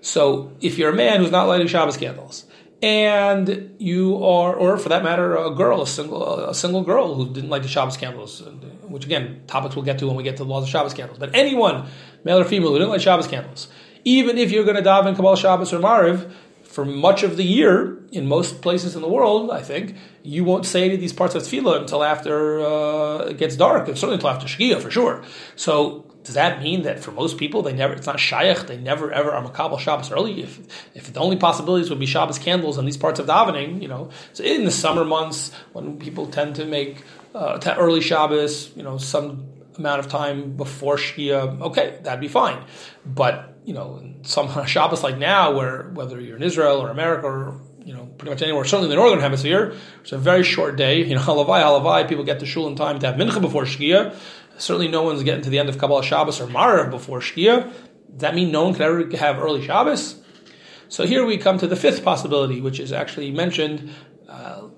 So 0.00 0.52
if 0.60 0.78
you're 0.78 0.90
a 0.90 0.96
man 0.96 1.20
who's 1.20 1.30
not 1.30 1.48
lighting 1.48 1.66
Shabbos 1.66 1.96
candles, 1.96 2.44
and 2.80 3.74
you 3.78 4.22
are, 4.24 4.54
or 4.54 4.78
for 4.78 4.88
that 4.90 5.02
matter, 5.02 5.36
a 5.36 5.50
girl, 5.50 5.82
a 5.82 5.86
single, 5.86 6.48
a 6.48 6.54
single 6.54 6.82
girl 6.82 7.14
who 7.14 7.32
didn't 7.32 7.50
light 7.50 7.62
the 7.62 7.68
Shabbos 7.68 7.96
candles, 7.96 8.42
which 8.82 9.04
again, 9.04 9.42
topics 9.46 9.74
we'll 9.74 9.84
get 9.84 9.98
to 9.98 10.06
when 10.06 10.16
we 10.16 10.22
get 10.22 10.36
to 10.36 10.44
the 10.44 10.48
laws 10.48 10.64
of 10.64 10.68
Shabbos 10.68 10.94
candles. 10.94 11.18
But 11.18 11.34
anyone, 11.34 11.88
male 12.24 12.38
or 12.38 12.44
female, 12.44 12.70
who 12.70 12.78
didn't 12.78 12.90
like 12.90 13.00
Shabbos 13.00 13.26
candles, 13.26 13.68
even 14.04 14.38
if 14.38 14.52
you're 14.52 14.64
going 14.64 14.76
to 14.76 14.82
daven 14.82 15.16
Kabbalah 15.16 15.36
Shabbos 15.36 15.72
or 15.72 15.80
Mariv, 15.80 16.30
for 16.62 16.84
much 16.84 17.22
of 17.24 17.36
the 17.36 17.42
year, 17.42 17.98
in 18.12 18.26
most 18.26 18.62
places 18.62 18.94
in 18.94 19.02
the 19.02 19.08
world, 19.08 19.50
I 19.50 19.62
think, 19.62 19.96
you 20.22 20.44
won't 20.44 20.64
say 20.64 20.94
of 20.94 21.00
these 21.00 21.12
parts 21.12 21.34
of 21.34 21.42
tefillah 21.42 21.80
until 21.80 22.04
after 22.04 22.60
uh, 22.60 23.18
it 23.30 23.38
gets 23.38 23.56
dark, 23.56 23.88
and 23.88 23.96
certainly 23.96 24.14
until 24.14 24.30
after 24.30 24.46
Shkia, 24.46 24.80
for 24.80 24.90
sure. 24.90 25.24
So, 25.56 26.04
does 26.28 26.34
that 26.34 26.60
mean 26.60 26.82
that 26.82 27.00
for 27.00 27.10
most 27.10 27.38
people, 27.38 27.62
they 27.62 27.72
never, 27.72 27.94
it's 27.94 28.06
not 28.06 28.20
Shaykh, 28.20 28.66
they 28.66 28.76
never 28.76 29.10
ever 29.10 29.32
are 29.32 29.42
Makabal 29.42 29.80
Shabbos 29.80 30.12
early? 30.12 30.42
If, 30.42 30.58
if 30.94 31.10
the 31.10 31.20
only 31.20 31.36
possibilities 31.36 31.88
would 31.88 31.98
be 31.98 32.04
Shabbos 32.04 32.38
candles 32.38 32.76
on 32.76 32.84
these 32.84 32.98
parts 32.98 33.18
of 33.18 33.24
davening, 33.24 33.80
you 33.80 33.88
know, 33.88 34.10
so 34.34 34.44
in 34.44 34.66
the 34.66 34.70
summer 34.70 35.06
months, 35.06 35.52
when 35.72 35.98
people 35.98 36.26
tend 36.26 36.56
to 36.56 36.66
make 36.66 37.02
uh, 37.34 37.58
early 37.78 38.02
Shabbos, 38.02 38.70
you 38.76 38.82
know, 38.82 38.98
some 38.98 39.46
amount 39.78 40.00
of 40.00 40.08
time 40.08 40.54
before 40.54 40.96
Shkia, 40.96 41.62
okay, 41.62 41.98
that'd 42.02 42.20
be 42.20 42.28
fine. 42.28 42.62
But 43.06 43.54
you 43.64 43.72
know, 43.72 44.02
some 44.20 44.66
Shabbos 44.66 45.02
like 45.02 45.16
now, 45.16 45.56
where 45.56 45.84
whether 45.94 46.20
you're 46.20 46.36
in 46.36 46.42
Israel 46.42 46.82
or 46.82 46.90
America 46.90 47.26
or 47.26 47.58
you 47.88 47.94
know, 47.94 48.04
pretty 48.18 48.30
much 48.32 48.42
anywhere, 48.42 48.66
certainly 48.66 48.84
in 48.84 48.90
the 48.90 48.96
northern 48.96 49.20
hemisphere, 49.20 49.74
it's 50.02 50.12
a 50.12 50.18
very 50.18 50.42
short 50.42 50.76
day. 50.76 51.04
You 51.08 51.14
know, 51.14 51.22
halavai, 51.22 51.62
halavai, 51.62 52.06
people 52.06 52.22
get 52.22 52.40
to 52.40 52.46
shul 52.46 52.66
in 52.66 52.76
time 52.76 52.98
to 52.98 53.06
have 53.06 53.16
mincha 53.16 53.40
before 53.40 53.62
Shkia. 53.64 54.14
Certainly, 54.58 54.88
no 54.88 55.02
one's 55.02 55.22
getting 55.22 55.42
to 55.44 55.50
the 55.50 55.58
end 55.58 55.68
of 55.68 55.78
Kabbalah 55.78 56.02
Shabbos 56.02 56.40
or 56.40 56.46
Marav 56.46 56.90
before 56.90 57.20
Shkia. 57.20 57.72
Does 58.10 58.20
that 58.20 58.34
mean 58.34 58.50
no 58.50 58.64
one 58.64 58.74
can 58.74 58.82
ever 58.82 59.16
have 59.16 59.38
early 59.38 59.64
Shabbos? 59.64 60.20
So 60.88 61.06
here 61.06 61.24
we 61.24 61.36
come 61.36 61.58
to 61.58 61.66
the 61.66 61.76
fifth 61.76 62.02
possibility, 62.02 62.60
which 62.60 62.80
is 62.80 62.92
actually 62.92 63.30
mentioned 63.30 63.90
uh, 64.28 64.68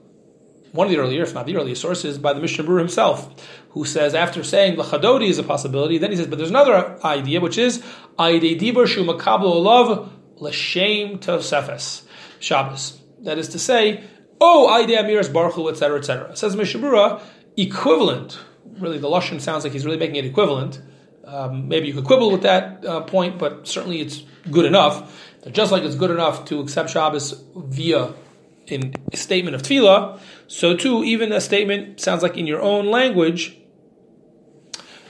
one 0.73 0.87
of 0.87 0.90
the 0.93 0.99
earlier, 0.99 1.23
if 1.23 1.35
not 1.35 1.47
the 1.47 1.57
earliest 1.57 1.81
sources, 1.81 2.19
by 2.19 2.33
the 2.33 2.40
Mishnah 2.40 2.64
Berurah 2.64 2.81
himself, 2.81 3.49
who 3.71 3.85
says 3.85 4.14
after 4.14 4.43
saying 4.43 4.77
Lachadodi 4.77 5.29
is 5.29 5.38
a 5.38 5.43
possibility, 5.43 5.99
then 5.99 6.11
he 6.11 6.16
says, 6.16 6.27
but 6.27 6.38
there's 6.38 6.51
another 6.51 6.99
idea, 7.05 7.40
which 7.40 7.59
is 7.59 7.83
Aidei 8.19 8.59
Dibur 8.59 8.87
Shu 8.87 9.05
Makablo 9.05 9.45
Olav 9.45 10.12
L'Shem 10.37 11.19
Tosefes 11.19 12.03
Shabbos. 12.38 13.01
That 13.21 13.38
is 13.38 13.49
to 13.49 13.59
say, 13.59 14.05
oh, 14.40 14.69
Aidei 14.71 14.99
Amiras 14.99 15.33
Baruch 15.33 15.59
etc., 15.71 15.99
etc. 15.99 16.37
Says 16.37 16.57
Mishnah 16.57 17.21
equivalent. 17.57 18.38
Really, 18.81 18.99
the 18.99 19.09
Lashon 19.09 19.40
sounds 19.40 19.64
like 19.64 19.73
he's 19.73 19.85
really 19.85 19.99
making 19.99 20.16
it 20.16 20.25
equivalent. 20.25 20.81
Um, 21.25 21.69
maybe 21.69 21.87
you 21.87 21.95
could 21.95 22.05
quibble 22.05 22.31
with 22.33 22.43
that 22.43 22.85
uh, 22.85 23.03
point, 23.03 23.38
but 23.38 23.69
certainly 23.69 24.01
it's 24.01 24.23
good 24.51 24.64
enough. 24.64 25.29
Just 25.53 25.71
like 25.71 25.83
it's 25.85 25.95
good 25.95 26.11
enough 26.11 26.45
to 26.47 26.61
accept 26.61 26.90
Shabbos 26.90 27.43
via 27.55 28.14
in 28.66 28.95
a 29.12 29.16
statement 29.16 29.55
of 29.55 29.62
tefillah, 29.62 30.19
so 30.47 30.77
too, 30.77 31.05
even 31.05 31.33
a 31.33 31.40
statement 31.40 32.01
sounds 32.01 32.23
like 32.23 32.37
in 32.37 32.47
your 32.47 32.61
own 32.61 32.87
language, 32.87 33.57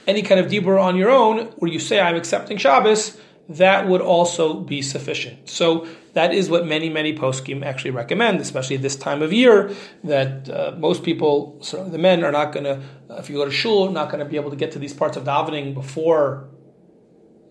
any 0.07 0.21
kind 0.21 0.39
of 0.39 0.51
dibur 0.51 0.81
on 0.81 0.95
your 0.95 1.09
own, 1.09 1.47
where 1.57 1.71
you 1.71 1.79
say, 1.79 1.99
I'm 1.99 2.15
accepting 2.15 2.57
Shabbos, 2.57 3.19
that 3.49 3.87
would 3.87 4.01
also 4.01 4.53
be 4.53 4.81
sufficient. 4.81 5.49
So 5.49 5.87
that 6.13 6.33
is 6.33 6.49
what 6.49 6.65
many, 6.65 6.89
many 6.89 7.13
poskim 7.15 7.63
actually 7.63 7.91
recommend, 7.91 8.41
especially 8.41 8.75
at 8.75 8.81
this 8.81 8.95
time 8.95 9.21
of 9.21 9.31
year, 9.31 9.73
that 10.03 10.49
uh, 10.49 10.75
most 10.77 11.03
people, 11.03 11.57
certainly 11.61 11.91
the 11.91 11.97
men, 11.97 12.23
are 12.23 12.31
not 12.31 12.51
going 12.51 12.65
to, 12.65 12.81
uh, 13.09 13.15
if 13.15 13.29
you 13.29 13.35
go 13.35 13.45
to 13.45 13.51
shul, 13.51 13.89
not 13.91 14.09
going 14.09 14.19
to 14.19 14.29
be 14.29 14.35
able 14.35 14.49
to 14.49 14.55
get 14.55 14.71
to 14.73 14.79
these 14.79 14.93
parts 14.93 15.15
of 15.15 15.23
davening 15.23 15.73
before 15.73 16.49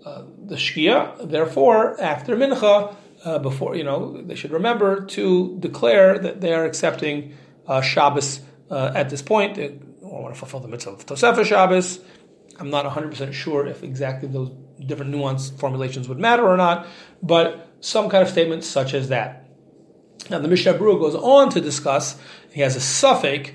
uh, 0.05 0.23
the 0.46 0.57
shkia. 0.57 1.29
Therefore, 1.29 2.01
after 2.01 2.37
mincha, 2.37 2.94
uh, 3.25 3.38
before 3.38 3.77
you 3.77 3.85
know, 3.85 4.20
they 4.23 4.35
should 4.35 4.51
remember 4.51 5.05
to 5.07 5.57
declare 5.61 6.18
that 6.18 6.40
they 6.40 6.53
are 6.53 6.64
accepting 6.64 7.35
uh, 7.66 7.81
Shabbos 7.81 8.40
uh, 8.70 8.92
at 8.94 9.11
this 9.11 9.23
point. 9.23 9.57
They 9.57 9.79
want 10.01 10.35
to 10.35 10.38
fulfill 10.38 10.61
the 10.61 10.68
mitzvah 10.68 10.90
of 10.90 11.07
Tosefah 11.07 11.44
Shabbos. 11.44 12.01
I'm 12.59 12.70
not 12.70 12.85
100% 12.85 13.33
sure 13.33 13.66
if 13.66 13.83
exactly 13.83 14.29
those 14.29 14.51
different 14.85 15.14
nuanced 15.14 15.59
formulations 15.59 16.09
would 16.09 16.18
matter 16.18 16.46
or 16.46 16.57
not, 16.57 16.87
but 17.23 17.70
some 17.81 18.09
kind 18.09 18.23
of 18.23 18.29
statement 18.29 18.64
such 18.64 18.95
as 18.95 19.09
that. 19.09 19.49
Now, 20.29 20.38
the 20.38 20.49
Mishnah 20.49 20.75
Berurah 20.75 21.01
goes 21.01 21.14
on 21.14 21.51
to 21.51 21.61
discuss, 21.61 22.21
he 22.53 22.61
has 22.61 22.77
a 22.77 22.81
suffix, 22.81 23.51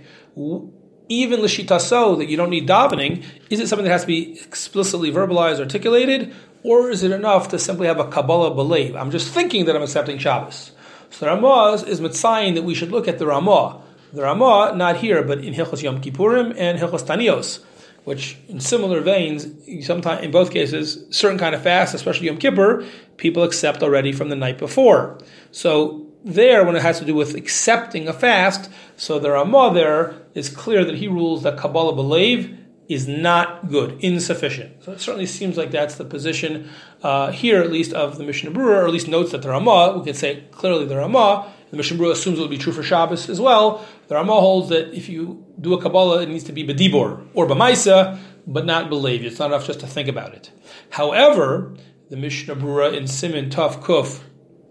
even 1.07 1.41
l'shitaso, 1.41 2.17
that 2.17 2.27
you 2.27 2.35
don't 2.35 2.49
need 2.49 2.67
davening, 2.67 3.23
is 3.49 3.59
it 3.59 3.67
something 3.67 3.85
that 3.85 3.91
has 3.91 4.01
to 4.01 4.07
be 4.07 4.39
explicitly 4.39 5.11
verbalized, 5.11 5.59
articulated, 5.59 6.33
or 6.63 6.89
is 6.89 7.03
it 7.03 7.11
enough 7.11 7.49
to 7.49 7.59
simply 7.59 7.85
have 7.87 7.99
a 7.99 8.07
Kabbalah 8.07 8.55
belief? 8.55 8.95
I'm 8.95 9.11
just 9.11 9.31
thinking 9.31 9.65
that 9.65 9.75
I'm 9.75 9.83
accepting 9.83 10.17
Shabbos. 10.17 10.71
So 11.11 11.25
the 11.25 11.31
Ramah 11.31 11.83
is 11.87 12.01
mitzayin 12.01 12.55
that 12.55 12.63
we 12.63 12.73
should 12.73 12.91
look 12.91 13.07
at 13.07 13.19
the 13.19 13.27
Ramah. 13.27 13.81
The 14.11 14.23
Ramah, 14.23 14.73
not 14.75 14.97
here, 14.97 15.21
but 15.21 15.43
in 15.43 15.53
Hilchos 15.53 15.83
Yom 15.83 16.01
Kippurim 16.01 16.55
and 16.57 16.79
Hilchos 16.79 17.05
Tanios, 17.05 17.63
which 18.05 18.37
in 18.47 18.59
similar 18.59 19.01
veins, 19.01 19.47
sometimes 19.85 20.23
in 20.23 20.31
both 20.31 20.51
cases, 20.51 21.05
certain 21.09 21.37
kind 21.37 21.53
of 21.53 21.61
fast, 21.61 21.93
especially 21.93 22.27
Yom 22.27 22.37
Kippur, 22.37 22.85
people 23.17 23.43
accept 23.43 23.83
already 23.83 24.11
from 24.11 24.29
the 24.29 24.35
night 24.35 24.57
before. 24.57 25.19
So 25.51 26.05
there, 26.23 26.63
when 26.63 26.75
it 26.75 26.81
has 26.81 26.99
to 26.99 27.05
do 27.05 27.15
with 27.15 27.35
accepting 27.35 28.07
a 28.07 28.13
fast, 28.13 28.69
so 28.95 29.19
the 29.19 29.31
Ramah 29.31 29.73
there 29.73 30.15
is 30.33 30.49
clear 30.49 30.85
that 30.85 30.95
he 30.95 31.07
rules 31.07 31.43
that 31.43 31.57
Kabbalah 31.57 31.95
believe 31.95 32.57
is 32.87 33.07
not 33.07 33.69
good, 33.69 33.97
insufficient. 34.01 34.83
So 34.83 34.91
it 34.91 35.01
certainly 35.01 35.25
seems 35.25 35.57
like 35.57 35.71
that's 35.71 35.95
the 35.95 36.05
position 36.05 36.69
uh, 37.01 37.31
here, 37.31 37.61
at 37.61 37.71
least 37.71 37.93
of 37.93 38.19
the 38.19 38.23
Mishnah 38.23 38.51
Berurah, 38.51 38.83
or 38.83 38.85
at 38.85 38.93
least 38.93 39.07
notes 39.07 39.31
that 39.31 39.41
the 39.41 39.49
Ramah, 39.49 39.97
we 39.97 40.05
could 40.05 40.15
say 40.15 40.43
clearly 40.51 40.85
the 40.85 40.97
Ramah, 40.97 41.51
the 41.71 41.77
Mishnah 41.77 41.97
Berurah 41.97 42.11
assumes 42.11 42.39
it 42.39 42.41
will 42.41 42.47
be 42.47 42.57
true 42.57 42.73
for 42.73 42.83
Shabbos 42.83 43.29
as 43.29 43.41
well. 43.41 43.85
The 44.07 44.15
Ramah 44.15 44.33
holds 44.33 44.69
that 44.69 44.93
if 44.93 45.09
you 45.09 45.45
do 45.59 45.73
a 45.73 45.81
Kabbalah, 45.81 46.21
it 46.21 46.29
needs 46.29 46.43
to 46.45 46.51
be 46.51 46.65
Bedibor 46.65 47.25
or 47.33 47.47
Bamaisa, 47.47 48.19
but 48.47 48.65
not 48.65 48.89
believe. 48.89 49.25
It's 49.25 49.39
not 49.39 49.47
enough 49.47 49.65
just 49.65 49.79
to 49.79 49.87
think 49.87 50.07
about 50.07 50.33
it. 50.33 50.51
However, 50.91 51.75
the 52.09 52.17
Mishnah 52.17 52.55
Berurah 52.55 52.95
in 52.95 53.07
Simin 53.07 53.49
Taf 53.49 53.81
Kuf 53.81 54.21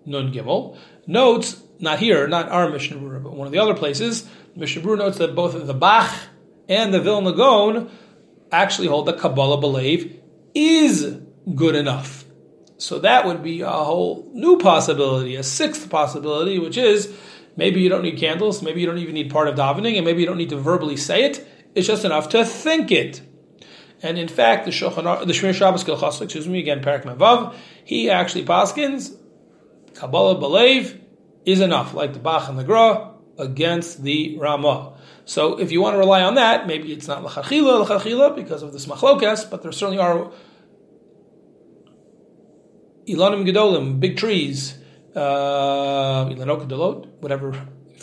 Nun 0.06 0.32
Gimel 0.32 0.78
notes, 1.06 1.62
not 1.80 1.98
here, 1.98 2.28
not 2.28 2.48
our 2.48 2.70
Mishnah 2.70 2.96
Berurah, 2.96 3.22
but 3.22 3.34
one 3.34 3.46
of 3.46 3.52
the 3.52 3.58
other 3.58 3.74
places, 3.74 4.28
Mishnah 4.54 4.82
Berurah 4.82 4.98
notes 4.98 5.18
that 5.18 5.34
both 5.34 5.66
the 5.66 5.74
Bach 5.74 6.14
and 6.68 6.94
the 6.94 7.00
Vilna 7.00 7.32
Gaon 7.32 7.90
actually 8.52 8.88
hold 8.88 9.06
that 9.06 9.18
Kabbalah 9.18 9.60
believe 9.60 10.20
is 10.54 11.18
good 11.54 11.74
enough. 11.74 12.23
So 12.84 12.98
that 12.98 13.24
would 13.24 13.42
be 13.42 13.62
a 13.62 13.70
whole 13.70 14.30
new 14.34 14.58
possibility, 14.58 15.36
a 15.36 15.42
sixth 15.42 15.88
possibility, 15.88 16.58
which 16.58 16.76
is 16.76 17.10
maybe 17.56 17.80
you 17.80 17.88
don't 17.88 18.02
need 18.02 18.18
candles, 18.18 18.62
maybe 18.62 18.82
you 18.82 18.86
don't 18.86 18.98
even 18.98 19.14
need 19.14 19.30
part 19.30 19.48
of 19.48 19.54
davening, 19.54 19.96
and 19.96 20.04
maybe 20.04 20.20
you 20.20 20.26
don't 20.26 20.36
need 20.36 20.50
to 20.50 20.58
verbally 20.58 20.98
say 20.98 21.24
it. 21.24 21.48
It's 21.74 21.86
just 21.86 22.04
enough 22.04 22.28
to 22.28 22.44
think 22.44 22.92
it. 22.92 23.22
And 24.02 24.18
in 24.18 24.28
fact, 24.28 24.66
the 24.66 24.70
Shulchan, 24.70 25.26
the 25.26 25.32
Shmir 25.32 25.54
Shabbos 25.54 25.82
Kilchas, 25.82 26.20
excuse 26.20 26.46
me 26.46 26.58
again, 26.58 26.82
Parak 26.82 27.04
Mavav, 27.04 27.54
he 27.84 28.10
actually 28.10 28.44
paskins 28.44 29.16
Kabbalah 29.94 30.38
believe 30.38 31.00
is 31.46 31.60
enough, 31.60 31.94
like 31.94 32.12
the 32.12 32.18
Bach 32.18 32.50
and 32.50 32.58
the 32.58 32.64
Gra 32.64 33.14
against 33.38 34.02
the 34.02 34.36
Ramah. 34.38 34.98
So 35.24 35.58
if 35.58 35.72
you 35.72 35.80
want 35.80 35.94
to 35.94 35.98
rely 35.98 36.20
on 36.20 36.34
that, 36.34 36.66
maybe 36.66 36.92
it's 36.92 37.08
not 37.08 37.24
lachachila, 37.24 37.86
lachachila 37.86 38.36
because 38.36 38.62
of 38.62 38.74
this 38.74 38.84
machlokas, 38.84 39.48
but 39.50 39.62
there 39.62 39.72
certainly 39.72 40.02
are 40.02 40.30
ilanim 43.06 43.46
gedolim, 43.46 44.00
big 44.00 44.16
trees, 44.16 44.78
uh, 45.14 46.26
ilanok 46.26 46.68
gedolot, 46.68 47.06
whatever 47.20 47.54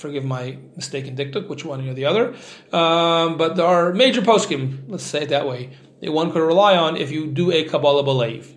Forgive 0.01 0.25
my 0.25 0.57
mistaken 0.75 1.15
diktuk, 1.15 1.47
which 1.47 1.63
one 1.63 1.87
or 1.87 1.93
the 1.93 2.05
other. 2.05 2.33
Um, 2.73 3.37
but 3.37 3.55
there 3.55 3.67
are 3.67 3.93
major 3.93 4.21
poskim, 4.21 4.79
let's 4.87 5.03
say 5.03 5.23
it 5.23 5.29
that 5.29 5.47
way, 5.47 5.69
that 6.01 6.11
one 6.11 6.31
could 6.31 6.41
rely 6.41 6.75
on 6.75 6.97
if 6.97 7.11
you 7.11 7.27
do 7.27 7.51
a 7.51 7.63
Kabbalah 7.65 8.03
Belev. 8.03 8.51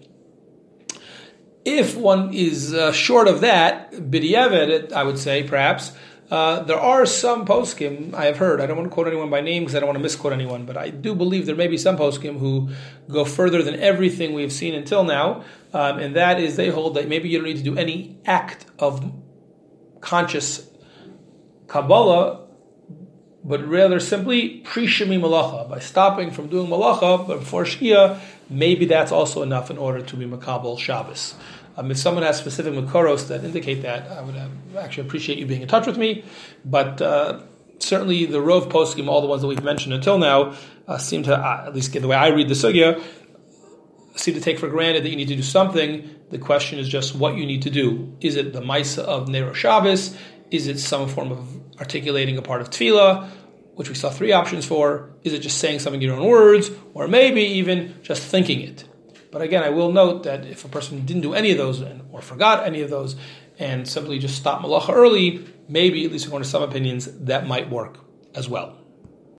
If 1.66 1.96
one 1.96 2.33
is 2.33 2.72
uh, 2.72 2.92
short 2.92 3.28
of 3.28 3.42
that, 3.42 3.92
B'diavad, 3.92 4.92
I 4.92 5.02
would 5.04 5.18
say, 5.18 5.42
perhaps, 5.42 5.92
uh, 6.30 6.62
there 6.62 6.80
are 6.80 7.04
some 7.04 7.44
poskim 7.44 8.14
I 8.14 8.24
have 8.26 8.38
heard. 8.38 8.60
I 8.60 8.66
don't 8.66 8.76
want 8.76 8.88
to 8.88 8.94
quote 8.94 9.06
anyone 9.06 9.30
by 9.30 9.40
name 9.40 9.62
because 9.62 9.74
I 9.74 9.80
don't 9.80 9.88
want 9.88 9.98
to 9.98 10.02
misquote 10.02 10.32
anyone, 10.32 10.64
but 10.64 10.76
I 10.76 10.88
do 10.88 11.14
believe 11.14 11.46
there 11.46 11.54
may 11.54 11.68
be 11.68 11.76
some 11.76 11.96
poskim 11.96 12.38
who 12.38 12.70
go 13.10 13.24
further 13.24 13.62
than 13.62 13.78
everything 13.78 14.32
we've 14.32 14.52
seen 14.52 14.74
until 14.74 15.04
now, 15.04 15.44
um, 15.72 15.98
and 15.98 16.16
that 16.16 16.40
is 16.40 16.56
they 16.56 16.68
hold 16.68 16.94
that 16.94 17.08
maybe 17.08 17.28
you 17.28 17.38
don't 17.38 17.46
need 17.46 17.58
to 17.58 17.62
do 17.62 17.76
any 17.76 18.18
act 18.24 18.66
of 18.78 19.12
conscious 20.00 20.70
Kabbalah, 21.66 22.46
but 23.42 23.66
rather 23.66 24.00
simply 24.00 24.60
pre-shemi 24.60 25.20
malacha 25.20 25.68
by 25.68 25.78
stopping 25.78 26.30
from 26.30 26.48
doing 26.48 26.68
malacha 26.68 27.26
before 27.26 27.64
shkia. 27.64 28.18
Maybe 28.48 28.87
that's 28.87 29.12
also 29.12 29.42
enough 29.42 29.70
in 29.70 29.78
order 29.78 30.02
to 30.02 30.16
be 30.16 30.24
makabel 30.26 30.78
Shabbos. 30.78 31.34
Um, 31.76 31.90
if 31.90 31.98
someone 31.98 32.22
has 32.22 32.38
specific 32.38 32.72
makoros 32.72 33.28
that 33.28 33.44
indicate 33.44 33.82
that, 33.82 34.10
I 34.10 34.22
would 34.22 34.37
actually 34.78 35.06
appreciate 35.06 35.38
you 35.38 35.46
being 35.46 35.62
in 35.62 35.68
touch 35.68 35.87
with 35.87 35.98
me. 35.98 36.24
But 36.64 37.02
uh, 37.02 37.40
certainly 37.78 38.26
the 38.26 38.40
Rove 38.40 38.68
poskim, 38.68 39.08
all 39.08 39.20
the 39.20 39.26
ones 39.26 39.42
that 39.42 39.48
we've 39.48 39.62
mentioned 39.62 39.94
until 39.94 40.18
now, 40.18 40.54
uh, 40.87 40.98
seem 40.98 41.22
to, 41.24 41.37
uh, 41.37 41.64
at 41.66 41.74
least 41.74 41.92
the 41.92 42.06
way 42.06 42.16
I 42.16 42.28
read 42.28 42.48
the 42.48 42.54
sugya, 42.54 43.02
seem 44.16 44.34
to 44.34 44.40
take 44.40 44.58
for 44.58 44.68
granted 44.68 45.04
that 45.04 45.08
you 45.08 45.16
need 45.16 45.28
to 45.28 45.37
do 45.37 45.42
something. 45.42 46.08
The 46.30 46.38
question 46.38 46.78
is 46.78 46.88
just 46.88 47.14
what 47.14 47.37
you 47.37 47.46
need 47.46 47.62
to 47.62 47.70
do. 47.70 48.16
Is 48.20 48.37
it 48.37 48.52
the 48.52 48.60
Maisa 48.60 49.02
of 49.02 49.28
Nero 49.28 49.52
Shabbos? 49.52 50.16
Is 50.50 50.68
it 50.68 50.78
some 50.78 51.08
form 51.08 51.32
of 51.32 51.80
articulating 51.80 52.38
a 52.38 52.42
part 52.42 52.60
of 52.60 52.70
Tefillah, 52.70 53.28
which 53.74 53.88
we 53.88 53.94
saw 53.96 54.10
three 54.10 54.32
options 54.32 54.64
for? 54.64 55.10
Is 55.24 55.32
it 55.32 55.40
just 55.40 55.58
saying 55.58 55.80
something 55.80 56.00
in 56.00 56.08
your 56.08 56.16
own 56.16 56.28
words? 56.28 56.70
Or 56.94 57.08
maybe 57.08 57.42
even 57.42 57.96
just 58.02 58.22
thinking 58.22 58.60
it? 58.60 58.84
But 59.35 59.42
again, 59.42 59.64
I 59.64 59.70
will 59.70 59.90
note 59.90 60.23
that 60.23 60.47
if 60.47 60.64
a 60.64 60.68
person 60.68 61.05
didn't 61.05 61.23
do 61.23 61.35
any 61.35 61.51
of 61.51 61.59
those 61.59 61.83
or 62.12 62.23
forgot 62.23 62.68
any 62.68 62.83
of 62.83 62.88
those 62.88 63.16
and 63.59 63.87
simply 63.87 64.20
just 64.20 64.37
stopped 64.37 64.64
malacha 64.64 64.94
early, 64.94 65.44
maybe, 65.68 66.05
at 66.05 66.12
least 66.12 66.27
according 66.27 66.44
to 66.44 66.51
some 66.51 66.62
opinions, 66.62 67.07
that 67.07 67.44
might 67.44 67.68
work 67.68 67.99
as 68.33 68.49
well. 68.49 68.79